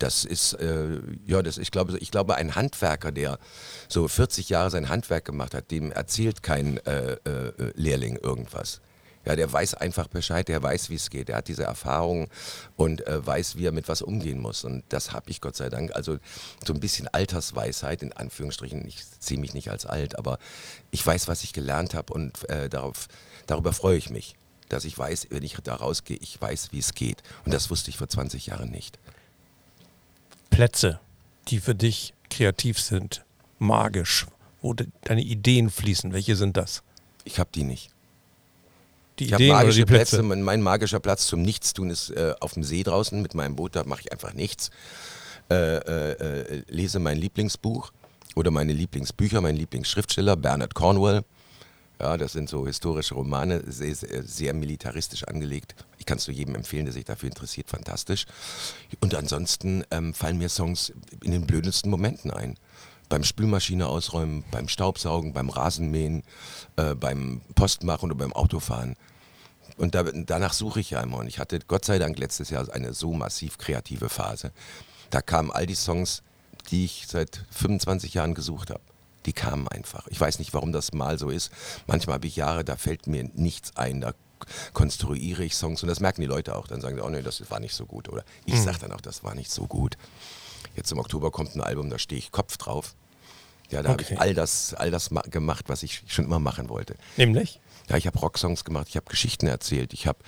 Das 0.00 0.24
ist, 0.24 0.54
äh, 0.54 0.98
ja, 1.26 1.42
das, 1.42 1.58
ich, 1.58 1.70
glaube, 1.70 1.96
ich 1.98 2.10
glaube, 2.10 2.34
ein 2.34 2.56
Handwerker, 2.56 3.12
der 3.12 3.38
so 3.88 4.08
40 4.08 4.48
Jahre 4.48 4.70
sein 4.70 4.88
Handwerk 4.88 5.24
gemacht 5.24 5.54
hat, 5.54 5.70
dem 5.70 5.92
erzählt 5.92 6.42
kein 6.42 6.78
äh, 6.86 7.12
äh 7.12 7.52
Lehrling 7.76 8.16
irgendwas. 8.16 8.80
Ja, 9.26 9.36
der 9.36 9.52
weiß 9.52 9.74
einfach 9.74 10.08
Bescheid, 10.08 10.48
der 10.48 10.62
weiß, 10.62 10.88
wie 10.88 10.94
es 10.94 11.10
geht. 11.10 11.28
Er 11.28 11.36
hat 11.36 11.48
diese 11.48 11.64
Erfahrung 11.64 12.28
und 12.76 13.06
äh, 13.06 13.24
weiß, 13.24 13.56
wie 13.56 13.66
er 13.66 13.72
mit 13.72 13.86
was 13.86 14.00
umgehen 14.00 14.40
muss. 14.40 14.64
Und 14.64 14.82
das 14.88 15.12
habe 15.12 15.30
ich 15.30 15.42
Gott 15.42 15.56
sei 15.56 15.68
Dank. 15.68 15.94
Also 15.94 16.18
so 16.64 16.72
ein 16.72 16.80
bisschen 16.80 17.06
Altersweisheit, 17.08 18.02
in 18.02 18.14
Anführungsstrichen. 18.14 18.86
Ich 18.86 19.04
ziehe 19.18 19.38
mich 19.38 19.52
nicht 19.52 19.70
als 19.70 19.84
alt, 19.84 20.18
aber 20.18 20.38
ich 20.90 21.06
weiß, 21.06 21.28
was 21.28 21.44
ich 21.44 21.52
gelernt 21.52 21.94
habe 21.94 22.14
und 22.14 22.48
äh, 22.48 22.70
darauf, 22.70 23.08
darüber 23.46 23.74
freue 23.74 23.98
ich 23.98 24.08
mich. 24.08 24.36
Dass 24.70 24.84
ich 24.84 24.96
weiß, 24.96 25.26
wenn 25.30 25.42
ich 25.42 25.56
da 25.62 25.74
rausgehe, 25.74 26.16
ich 26.20 26.40
weiß, 26.40 26.68
wie 26.72 26.78
es 26.78 26.94
geht. 26.94 27.22
Und 27.44 27.52
das 27.52 27.70
wusste 27.70 27.90
ich 27.90 27.98
vor 27.98 28.08
20 28.08 28.46
Jahren 28.46 28.70
nicht. 28.70 28.98
Plätze, 30.48 30.98
die 31.48 31.60
für 31.60 31.74
dich 31.74 32.14
kreativ 32.30 32.80
sind, 32.80 33.24
magisch, 33.58 34.26
wo 34.62 34.72
de 34.72 34.86
deine 35.02 35.22
Ideen 35.22 35.68
fließen, 35.68 36.12
welche 36.12 36.36
sind 36.36 36.56
das? 36.56 36.82
Ich 37.24 37.38
habe 37.38 37.50
die 37.52 37.64
nicht 37.64 37.90
die 39.20 39.26
ich 39.26 39.32
Ideen 39.32 39.52
magische 39.52 39.84
Plätze. 39.84 40.22
Plätze. 40.22 40.36
Mein 40.42 40.62
magischer 40.62 41.00
Platz 41.00 41.26
zum 41.26 41.42
Nichtstun 41.42 41.90
ist 41.90 42.10
äh, 42.10 42.34
auf 42.40 42.54
dem 42.54 42.64
See 42.64 42.82
draußen 42.82 43.20
mit 43.20 43.34
meinem 43.34 43.56
Boot. 43.56 43.76
Da 43.76 43.84
mache 43.84 44.00
ich 44.00 44.12
einfach 44.12 44.34
nichts. 44.34 44.70
Äh, 45.50 45.54
äh, 45.54 46.10
äh, 46.12 46.62
lese 46.68 46.98
mein 46.98 47.18
Lieblingsbuch 47.18 47.92
oder 48.34 48.50
meine 48.50 48.72
Lieblingsbücher, 48.72 49.40
mein 49.40 49.56
Lieblingsschriftsteller 49.56 50.36
Bernard 50.36 50.74
Cornwell. 50.74 51.22
Ja, 52.00 52.16
das 52.16 52.32
sind 52.32 52.48
so 52.48 52.66
historische 52.66 53.14
Romane, 53.14 53.62
sehr, 53.66 53.94
sehr, 53.94 54.22
sehr 54.22 54.54
militaristisch 54.54 55.24
angelegt. 55.24 55.74
Ich 55.98 56.06
kann 56.06 56.16
es 56.16 56.26
nur 56.26 56.34
jedem 56.34 56.54
empfehlen, 56.54 56.86
der 56.86 56.94
sich 56.94 57.04
dafür 57.04 57.28
interessiert, 57.28 57.68
fantastisch. 57.68 58.24
Und 59.00 59.14
ansonsten 59.14 59.84
ähm, 59.90 60.14
fallen 60.14 60.38
mir 60.38 60.48
Songs 60.48 60.94
in 61.22 61.32
den 61.32 61.46
blödesten 61.46 61.90
Momenten 61.90 62.30
ein 62.30 62.56
beim 63.10 63.24
Spülmaschine 63.24 63.88
ausräumen, 63.88 64.44
beim 64.50 64.68
Staubsaugen, 64.68 65.34
beim 65.34 65.50
Rasenmähen, 65.50 66.22
äh, 66.76 66.94
beim 66.94 67.42
Postmachen 67.54 68.10
oder 68.10 68.18
beim 68.18 68.32
Autofahren. 68.32 68.96
Und 69.76 69.94
da, 69.94 70.04
danach 70.04 70.54
suche 70.54 70.80
ich 70.80 70.90
ja 70.90 71.02
immer. 71.02 71.18
Und 71.18 71.26
ich 71.26 71.38
hatte 71.38 71.58
Gott 71.66 71.84
sei 71.84 71.98
Dank 71.98 72.18
letztes 72.18 72.48
Jahr 72.50 72.72
eine 72.72 72.94
so 72.94 73.12
massiv 73.12 73.58
kreative 73.58 74.08
Phase. 74.08 74.52
Da 75.10 75.20
kamen 75.20 75.50
all 75.50 75.66
die 75.66 75.74
Songs, 75.74 76.22
die 76.70 76.84
ich 76.84 77.06
seit 77.08 77.44
25 77.50 78.14
Jahren 78.14 78.34
gesucht 78.34 78.70
habe. 78.70 78.80
Die 79.26 79.32
kamen 79.32 79.68
einfach. 79.68 80.06
Ich 80.06 80.20
weiß 80.20 80.38
nicht, 80.38 80.54
warum 80.54 80.72
das 80.72 80.92
mal 80.92 81.18
so 81.18 81.28
ist. 81.30 81.50
Manchmal 81.86 82.14
habe 82.14 82.26
ich 82.26 82.36
Jahre, 82.36 82.64
da 82.64 82.76
fällt 82.76 83.06
mir 83.06 83.24
nichts 83.34 83.76
ein. 83.76 84.00
Da 84.00 84.14
konstruiere 84.72 85.44
ich 85.44 85.56
Songs 85.56 85.82
und 85.82 85.88
das 85.88 86.00
merken 86.00 86.20
die 86.20 86.26
Leute 86.26 86.56
auch. 86.56 86.66
Dann 86.68 86.80
sagen 86.80 86.96
sie, 86.96 87.02
oh 87.02 87.10
nee, 87.10 87.22
das 87.22 87.50
war 87.50 87.60
nicht 87.60 87.74
so 87.74 87.86
gut. 87.86 88.08
Oder 88.08 88.24
ich 88.46 88.54
mhm. 88.54 88.64
sage 88.64 88.78
dann 88.78 88.92
auch, 88.92 89.00
das 89.00 89.24
war 89.24 89.34
nicht 89.34 89.50
so 89.50 89.66
gut. 89.66 89.96
Jetzt 90.80 90.92
im 90.92 90.98
Oktober 90.98 91.30
kommt 91.30 91.54
ein 91.54 91.60
Album, 91.60 91.90
da 91.90 91.98
stehe 91.98 92.18
ich 92.18 92.32
Kopf 92.32 92.56
drauf. 92.56 92.94
Ja, 93.68 93.82
da 93.82 93.90
okay. 93.90 94.02
habe 94.02 94.14
ich 94.14 94.18
all 94.18 94.32
das, 94.32 94.72
all 94.72 94.90
das 94.90 95.10
gemacht, 95.28 95.66
was 95.68 95.82
ich 95.82 96.04
schon 96.06 96.24
immer 96.24 96.38
machen 96.38 96.70
wollte. 96.70 96.94
Nämlich? 97.18 97.60
Ja, 97.90 97.98
ich 97.98 98.06
habe 98.06 98.18
Rocksongs 98.18 98.64
gemacht, 98.64 98.86
ich 98.88 98.96
habe 98.96 99.04
Geschichten 99.10 99.46
erzählt, 99.46 99.92
ich 99.92 100.06
habe 100.06 100.20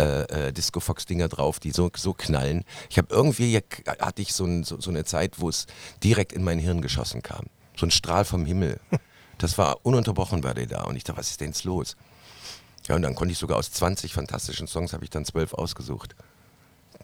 äh, 0.00 0.48
äh, 0.48 0.52
Disco 0.52 0.80
Fox 0.80 1.06
Dinger 1.06 1.28
drauf, 1.28 1.60
die 1.60 1.70
so, 1.70 1.88
so 1.96 2.14
knallen. 2.14 2.64
Ich 2.90 2.98
habe 2.98 3.14
irgendwie 3.14 3.56
hatte 4.00 4.22
ich 4.22 4.32
so, 4.32 4.44
ein, 4.44 4.64
so, 4.64 4.80
so 4.80 4.90
eine 4.90 5.04
Zeit, 5.04 5.38
wo 5.38 5.48
es 5.48 5.68
direkt 6.02 6.32
in 6.32 6.42
mein 6.42 6.58
Hirn 6.58 6.82
geschossen 6.82 7.22
kam. 7.22 7.46
So 7.76 7.86
ein 7.86 7.92
Strahl 7.92 8.24
vom 8.24 8.44
Himmel. 8.44 8.80
Das 9.38 9.58
war 9.58 9.84
ununterbrochen 9.84 10.44
war 10.44 10.54
der 10.54 10.66
da 10.66 10.82
und 10.82 10.94
ich 10.94 11.02
dachte, 11.02 11.18
was 11.18 11.30
ist 11.30 11.40
denn 11.40 11.48
jetzt 11.48 11.64
los? 11.64 11.96
Ja, 12.86 12.94
und 12.94 13.02
dann 13.02 13.16
konnte 13.16 13.32
ich 13.32 13.38
sogar 13.38 13.58
aus 13.58 13.72
20 13.72 14.12
fantastischen 14.12 14.68
Songs 14.68 14.92
habe 14.92 15.02
ich 15.02 15.10
dann 15.10 15.24
zwölf 15.24 15.52
ausgesucht. 15.52 16.14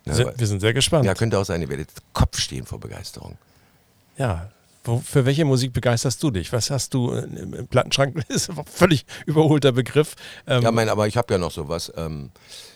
Ja, 0.08 0.32
wir 0.36 0.46
sind 0.46 0.60
sehr 0.60 0.74
gespannt. 0.74 1.04
Ja, 1.04 1.14
könnte 1.14 1.38
auch 1.38 1.44
sein, 1.44 1.60
ihr 1.60 1.68
werdet 1.68 1.90
Kopf 2.12 2.38
stehen 2.38 2.66
vor 2.66 2.80
Begeisterung. 2.80 3.36
Ja, 4.16 4.50
wo, 4.84 5.00
für 5.00 5.26
welche 5.26 5.44
Musik 5.44 5.72
begeisterst 5.72 6.22
du 6.22 6.30
dich? 6.30 6.52
Was 6.52 6.70
hast 6.70 6.94
du 6.94 7.12
im, 7.12 7.54
im 7.54 7.68
Plattenschrank? 7.68 8.14
Das 8.28 8.48
ist 8.48 8.50
ein 8.50 8.64
völlig 8.64 9.04
überholter 9.26 9.72
Begriff. 9.72 10.14
Ähm 10.46 10.62
ja, 10.62 10.70
mein, 10.70 10.88
aber 10.88 11.06
ich 11.06 11.16
habe 11.16 11.34
ja 11.34 11.38
noch 11.38 11.50
sowas. 11.50 11.92
Ähm, 11.96 12.30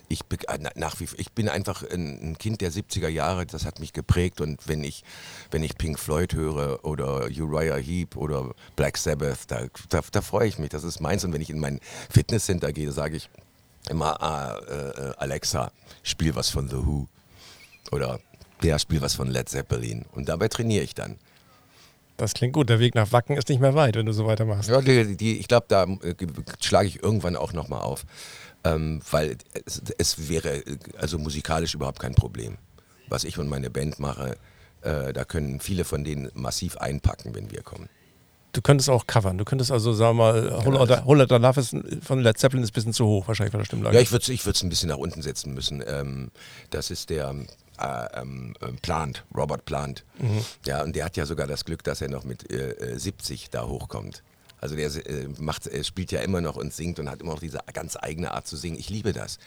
ich, 0.09 0.21
äh, 0.49 0.59
nach 0.75 1.01
wie, 1.01 1.09
ich 1.17 1.33
bin 1.33 1.49
einfach 1.49 1.83
ein, 1.91 2.37
Kind 2.39 2.61
der 2.61 2.71
70er 2.71 3.09
Jahre, 3.09 3.47
das 3.47 3.65
hat 3.65 3.81
mich 3.81 3.93
geprägt 3.93 4.41
und 4.41 4.69
wenn 4.69 4.85
ich, 4.85 5.05
wenn 5.51 5.63
ich 5.63 5.79
Pink 5.79 5.99
Floyd 5.99 6.35
höre 6.35 6.85
oder 6.85 7.29
Uriah 7.35 7.77
Heep 7.77 8.17
oder 8.17 8.53
Black 8.77 8.99
Sabbath, 8.99 9.39
da, 9.49 9.63
da, 9.89 10.01
da 10.11 10.21
freue 10.21 10.49
ich 10.49 10.59
mich, 10.59 10.69
das 10.69 10.85
ist 10.85 11.01
meins 11.01 11.25
und 11.25 11.33
wenn 11.33 11.41
ich 11.41 11.51
in 11.51 11.61
mein 11.61 11.81
Fitnesscenter 12.11 12.73
gehe, 12.73 12.93
sage 12.93 13.17
ich 13.17 13.31
immer, 13.89 14.23
ah, 14.23 14.59
äh, 14.59 15.13
Alexa, 15.17 15.73
spiel 16.03 16.35
was 16.35 16.51
von 16.51 16.69
The 16.69 16.77
Who 16.77 17.09
oder 17.93 18.19
der 18.63 18.79
spiel 18.79 19.01
was 19.01 19.15
von 19.15 19.31
Led 19.31 19.49
Zeppelin 19.49 20.05
und 20.13 20.29
dabei 20.29 20.49
trainiere 20.49 20.85
ich 20.85 20.95
dann. 20.95 21.17
Das 22.17 22.35
klingt 22.35 22.53
gut. 22.53 22.69
Der 22.69 22.79
Weg 22.79 22.95
nach 22.95 23.11
Wacken 23.13 23.37
ist 23.37 23.49
nicht 23.49 23.61
mehr 23.61 23.75
weit, 23.75 23.97
wenn 23.97 24.07
du 24.07 24.13
so 24.13 24.27
weitermachst. 24.27 24.69
Ja, 24.69 24.81
die, 24.81 25.17
die, 25.17 25.39
ich 25.39 25.49
glaube, 25.49 25.67
da 25.69 25.85
äh, 25.85 26.15
schlage 26.61 26.87
ich 26.87 27.03
irgendwann 27.03 27.37
auch 27.37 27.53
nochmal 27.53 27.81
auf. 27.81 28.05
Ähm, 28.65 29.01
weil 29.11 29.39
es, 29.67 29.83
es, 29.99 30.29
wäre 30.29 30.63
also 30.97 31.19
musikalisch 31.19 31.75
überhaupt 31.75 31.99
kein 31.99 32.15
Problem. 32.15 32.59
Was 33.09 33.25
ich 33.25 33.39
und 33.39 33.49
meine 33.49 33.71
Band 33.71 33.99
mache, 33.99 34.37
äh, 34.83 35.13
da 35.13 35.25
können 35.25 35.59
viele 35.59 35.85
von 35.85 36.05
denen 36.05 36.31
massiv 36.35 36.77
einpacken, 36.77 37.35
wenn 37.35 37.51
wir 37.51 37.63
kommen. 37.63 37.89
Du 38.53 38.61
könntest 38.61 38.89
auch 38.89 39.07
covern. 39.07 39.39
Du 39.39 39.45
könntest 39.45 39.73
also, 39.73 39.93
sagen 39.93 40.17
wir 40.19 40.33
mal, 40.33 40.65
Whole 40.65 41.25
Lotta 41.25 41.37
Love 41.39 41.61
ist 41.61 41.75
von 42.05 42.21
Led 42.21 42.39
Zeppelin 42.39 42.63
ist 42.63 42.71
ein 42.71 42.75
bisschen 42.75 42.93
zu 42.93 43.07
hoch, 43.07 43.27
wahrscheinlich 43.27 43.51
von 43.51 43.61
der 43.61 43.65
Stimmlage. 43.65 43.97
Ja, 43.97 44.03
ich 44.03 44.13
würde 44.13 44.23
es 44.23 44.29
ich 44.29 44.47
ein 44.47 44.69
bisschen 44.69 44.91
nach 44.91 44.99
unten 44.99 45.23
setzen 45.23 45.55
müssen. 45.55 45.83
Ähm, 45.85 46.31
das 46.71 46.91
ist 46.91 47.11
der 47.11 47.35
äh, 47.79 48.21
ähm, 48.21 48.55
äh, 48.61 48.73
Plant, 48.83 49.25
Robert 49.35 49.65
Plant. 49.65 50.05
Mhm. 50.19 50.45
Ja, 50.67 50.83
und 50.83 50.97
der 50.97 51.05
hat 51.05 51.17
ja 51.17 51.27
sogar 51.27 51.47
das 51.47 51.65
Glück, 51.65 51.85
dass 51.85 52.01
er 52.01 52.09
noch 52.09 52.25
mit 52.25 52.51
äh, 52.53 52.99
70 52.99 53.51
da 53.51 53.67
hochkommt. 53.67 54.23
Also 54.61 54.77
der 54.77 54.95
äh, 55.07 55.29
macht, 55.39 55.69
spielt 55.85 56.13
ja 56.13 56.21
immer 56.21 56.41
noch 56.41 56.57
und 56.57 56.73
singt 56.73 56.99
und 57.01 57.11
hat 57.11 57.21
immer 57.21 57.33
noch 57.33 57.41
diese 57.41 57.59
ganz 57.73 57.97
eigene 58.01 58.33
Art 58.33 58.47
zu 58.47 58.57
singen. 58.57 58.79
Ich 58.79 58.91
liebe 58.91 59.13
das. 59.13 59.39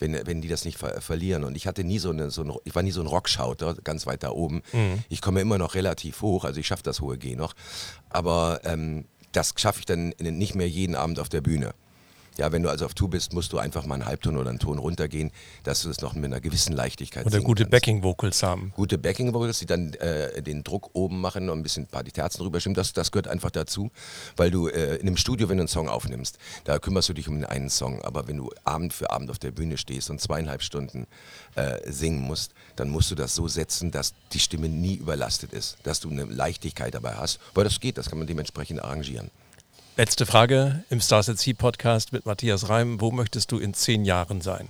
Wenn, 0.00 0.26
wenn 0.26 0.40
die 0.40 0.48
das 0.48 0.64
nicht 0.64 0.76
ver 0.76 1.00
verlieren. 1.00 1.44
Und 1.44 1.56
ich 1.56 1.68
hatte 1.68 1.84
nie 1.84 2.00
so 2.00 2.10
eine, 2.10 2.30
so 2.30 2.42
ein, 2.42 2.52
ich 2.64 2.74
war 2.74 2.82
nie 2.82 2.90
so 2.90 3.00
ein 3.00 3.06
Rockschauter, 3.06 3.74
ganz 3.84 4.06
weit 4.06 4.24
da 4.24 4.30
oben. 4.30 4.62
Mhm. 4.72 5.04
Ich 5.08 5.22
komme 5.22 5.40
immer 5.40 5.56
noch 5.56 5.76
relativ 5.76 6.20
hoch, 6.20 6.44
also 6.44 6.58
ich 6.58 6.66
schaffe 6.66 6.82
das 6.82 7.00
hohe 7.00 7.16
G 7.16 7.36
noch. 7.36 7.54
Aber 8.10 8.60
ähm, 8.64 9.04
das 9.30 9.54
schaffe 9.56 9.80
ich 9.80 9.86
dann 9.86 10.08
nicht 10.18 10.56
mehr 10.56 10.68
jeden 10.68 10.96
Abend 10.96 11.20
auf 11.20 11.28
der 11.28 11.42
Bühne. 11.42 11.74
Ja, 12.36 12.50
wenn 12.50 12.62
du 12.62 12.68
also 12.68 12.84
auf 12.84 12.94
Tour 12.94 13.10
bist, 13.10 13.32
musst 13.32 13.52
du 13.52 13.58
einfach 13.58 13.86
mal 13.86 13.94
einen 13.94 14.06
Halbton 14.06 14.36
oder 14.36 14.50
einen 14.50 14.58
Ton 14.58 14.78
runtergehen, 14.78 15.30
dass 15.62 15.82
du 15.82 15.90
es 15.90 16.00
noch 16.00 16.14
mit 16.14 16.24
einer 16.24 16.40
gewissen 16.40 16.72
Leichtigkeit 16.72 17.24
Oder 17.24 17.40
gute 17.40 17.64
Backing-Vocals 17.64 18.42
haben. 18.42 18.72
Gute 18.74 18.98
Backing-Vocals, 18.98 19.60
die 19.60 19.66
dann 19.66 19.94
äh, 19.94 20.42
den 20.42 20.64
Druck 20.64 20.90
oben 20.94 21.20
machen 21.20 21.48
und 21.48 21.60
ein 21.60 21.62
bisschen 21.62 21.84
ein 21.84 21.88
paar 21.88 22.02
die 22.02 22.10
Terzen 22.10 22.42
drüber 22.42 22.58
stimmen, 22.58 22.74
das, 22.74 22.92
das 22.92 23.12
gehört 23.12 23.28
einfach 23.28 23.52
dazu, 23.52 23.90
weil 24.36 24.50
du 24.50 24.66
äh, 24.66 24.96
in 24.96 25.06
einem 25.06 25.16
Studio, 25.16 25.48
wenn 25.48 25.58
du 25.58 25.62
einen 25.62 25.68
Song 25.68 25.88
aufnimmst, 25.88 26.38
da 26.64 26.78
kümmerst 26.78 27.08
du 27.08 27.12
dich 27.12 27.28
um 27.28 27.36
den 27.36 27.44
einen 27.44 27.70
Song, 27.70 28.02
aber 28.02 28.26
wenn 28.26 28.38
du 28.38 28.50
Abend 28.64 28.92
für 28.92 29.10
Abend 29.10 29.30
auf 29.30 29.38
der 29.38 29.52
Bühne 29.52 29.76
stehst 29.76 30.10
und 30.10 30.20
zweieinhalb 30.20 30.62
Stunden 30.62 31.06
äh, 31.54 31.90
singen 31.90 32.20
musst, 32.20 32.52
dann 32.74 32.88
musst 32.88 33.10
du 33.12 33.14
das 33.14 33.34
so 33.34 33.46
setzen, 33.46 33.92
dass 33.92 34.12
die 34.32 34.40
Stimme 34.40 34.68
nie 34.68 34.94
überlastet 34.94 35.52
ist, 35.52 35.76
dass 35.84 36.00
du 36.00 36.10
eine 36.10 36.24
Leichtigkeit 36.24 36.94
dabei 36.94 37.14
hast, 37.14 37.38
weil 37.54 37.62
das 37.62 37.78
geht, 37.78 37.96
das 37.96 38.08
kann 38.08 38.18
man 38.18 38.26
dementsprechend 38.26 38.82
arrangieren. 38.82 39.30
Letzte 39.96 40.26
Frage 40.26 40.82
im 40.90 41.00
Stars 41.00 41.28
at 41.28 41.38
Sea 41.38 41.54
Podcast 41.54 42.12
mit 42.12 42.26
Matthias 42.26 42.68
Reim. 42.68 43.00
Wo 43.00 43.12
möchtest 43.12 43.52
du 43.52 43.58
in 43.58 43.74
zehn 43.74 44.04
Jahren 44.04 44.40
sein? 44.40 44.68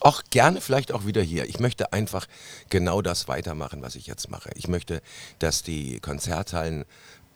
Auch 0.00 0.24
gerne 0.30 0.60
vielleicht 0.60 0.90
auch 0.90 1.06
wieder 1.06 1.22
hier. 1.22 1.44
Ich 1.44 1.60
möchte 1.60 1.92
einfach 1.92 2.26
genau 2.68 3.00
das 3.00 3.28
weitermachen, 3.28 3.80
was 3.80 3.94
ich 3.94 4.08
jetzt 4.08 4.28
mache. 4.28 4.50
Ich 4.56 4.66
möchte, 4.66 5.02
dass 5.38 5.62
die 5.62 6.00
Konzerthallen 6.00 6.84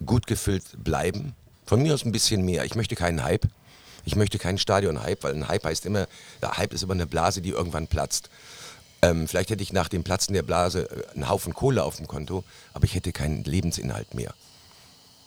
gut 0.05 0.27
gefüllt 0.27 0.65
bleiben. 0.83 1.37
Von 1.67 1.83
mir 1.83 1.95
aus 1.95 2.05
ein 2.05 2.11
bisschen 2.11 2.45
mehr. 2.45 2.65
Ich 2.65 2.75
möchte 2.75 2.97
keinen 2.97 3.23
Hype. 3.23 3.47
Ich 4.05 4.17
möchte 4.17 4.41
keinen 4.41 4.59
Stadion-Hype, 4.59 5.23
weil 5.23 5.35
ein 5.35 5.47
Hype 5.47 5.63
heißt 5.65 5.87
immer, 5.87 6.09
der 6.43 6.57
Hype 6.57 6.73
ist 6.73 6.83
immer 6.83 6.95
eine 6.95 7.07
Blase, 7.07 7.43
die 7.43 7.51
irgendwann 7.51 7.87
platzt. 7.87 8.29
Ähm, 9.03 9.29
vielleicht 9.29 9.51
hätte 9.51 9.63
ich 9.63 9.73
nach 9.73 9.89
dem 9.89 10.03
Platzen 10.03 10.35
der 10.35 10.43
Blase 10.43 10.91
äh, 10.91 11.15
einen 11.15 11.29
Haufen 11.29 11.55
Kohle 11.55 11.85
auf 11.85 11.95
dem 11.95 12.09
Konto, 12.09 12.43
aber 12.75 12.87
ich 12.87 12.97
hätte 12.97 13.13
keinen 13.13 13.45
Lebensinhalt 13.45 14.15
mehr. 14.15 14.35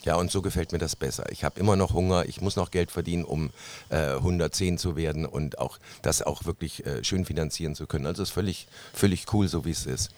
Ja, 0.03 0.15
und 0.15 0.31
so 0.31 0.41
gefällt 0.41 0.71
mir 0.71 0.79
das 0.79 0.95
besser. 0.95 1.31
Ich 1.31 1.43
habe 1.43 1.59
immer 1.59 1.75
noch 1.75 1.93
Hunger, 1.93 2.25
ich 2.27 2.41
muss 2.41 2.55
noch 2.55 2.71
Geld 2.71 2.91
verdienen, 2.91 3.23
um 3.23 3.51
äh, 3.89 4.15
110 4.15 4.77
zu 4.77 4.95
werden 4.95 5.25
und 5.25 5.59
auch 5.59 5.79
das 6.01 6.21
auch 6.21 6.45
wirklich 6.45 6.85
äh, 6.85 7.03
schön 7.03 7.25
finanzieren 7.25 7.73
zu 7.75 7.87
können. 7.87 8.05
Also 8.05 8.21
es 8.23 8.29
ist 8.29 8.33
völlig, 8.33 8.67
völlig 8.93 9.31
cool, 9.33 9.47
so 9.47 9.63
wie 9.65 9.71
es 9.71 9.85
ist. 9.85 10.09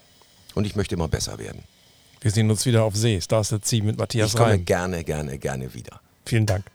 Und 0.55 0.65
ich 0.65 0.75
möchte 0.75 0.95
immer 0.95 1.07
besser 1.07 1.37
werden. 1.37 1.63
Wir 2.21 2.31
sehen 2.31 2.49
uns 2.49 2.65
wieder 2.65 2.83
auf 2.83 2.95
See. 2.95 3.21
Stars 3.21 3.53
at 3.53 3.65
Sea 3.65 3.83
mit 3.83 3.97
Matthias 3.97 4.31
Ich 4.31 4.35
komme 4.37 4.51
Reim. 4.51 4.65
gerne, 4.65 5.03
gerne, 5.03 5.37
gerne 5.37 5.73
wieder. 5.73 5.99
Vielen 6.25 6.47
Dank. 6.47 6.65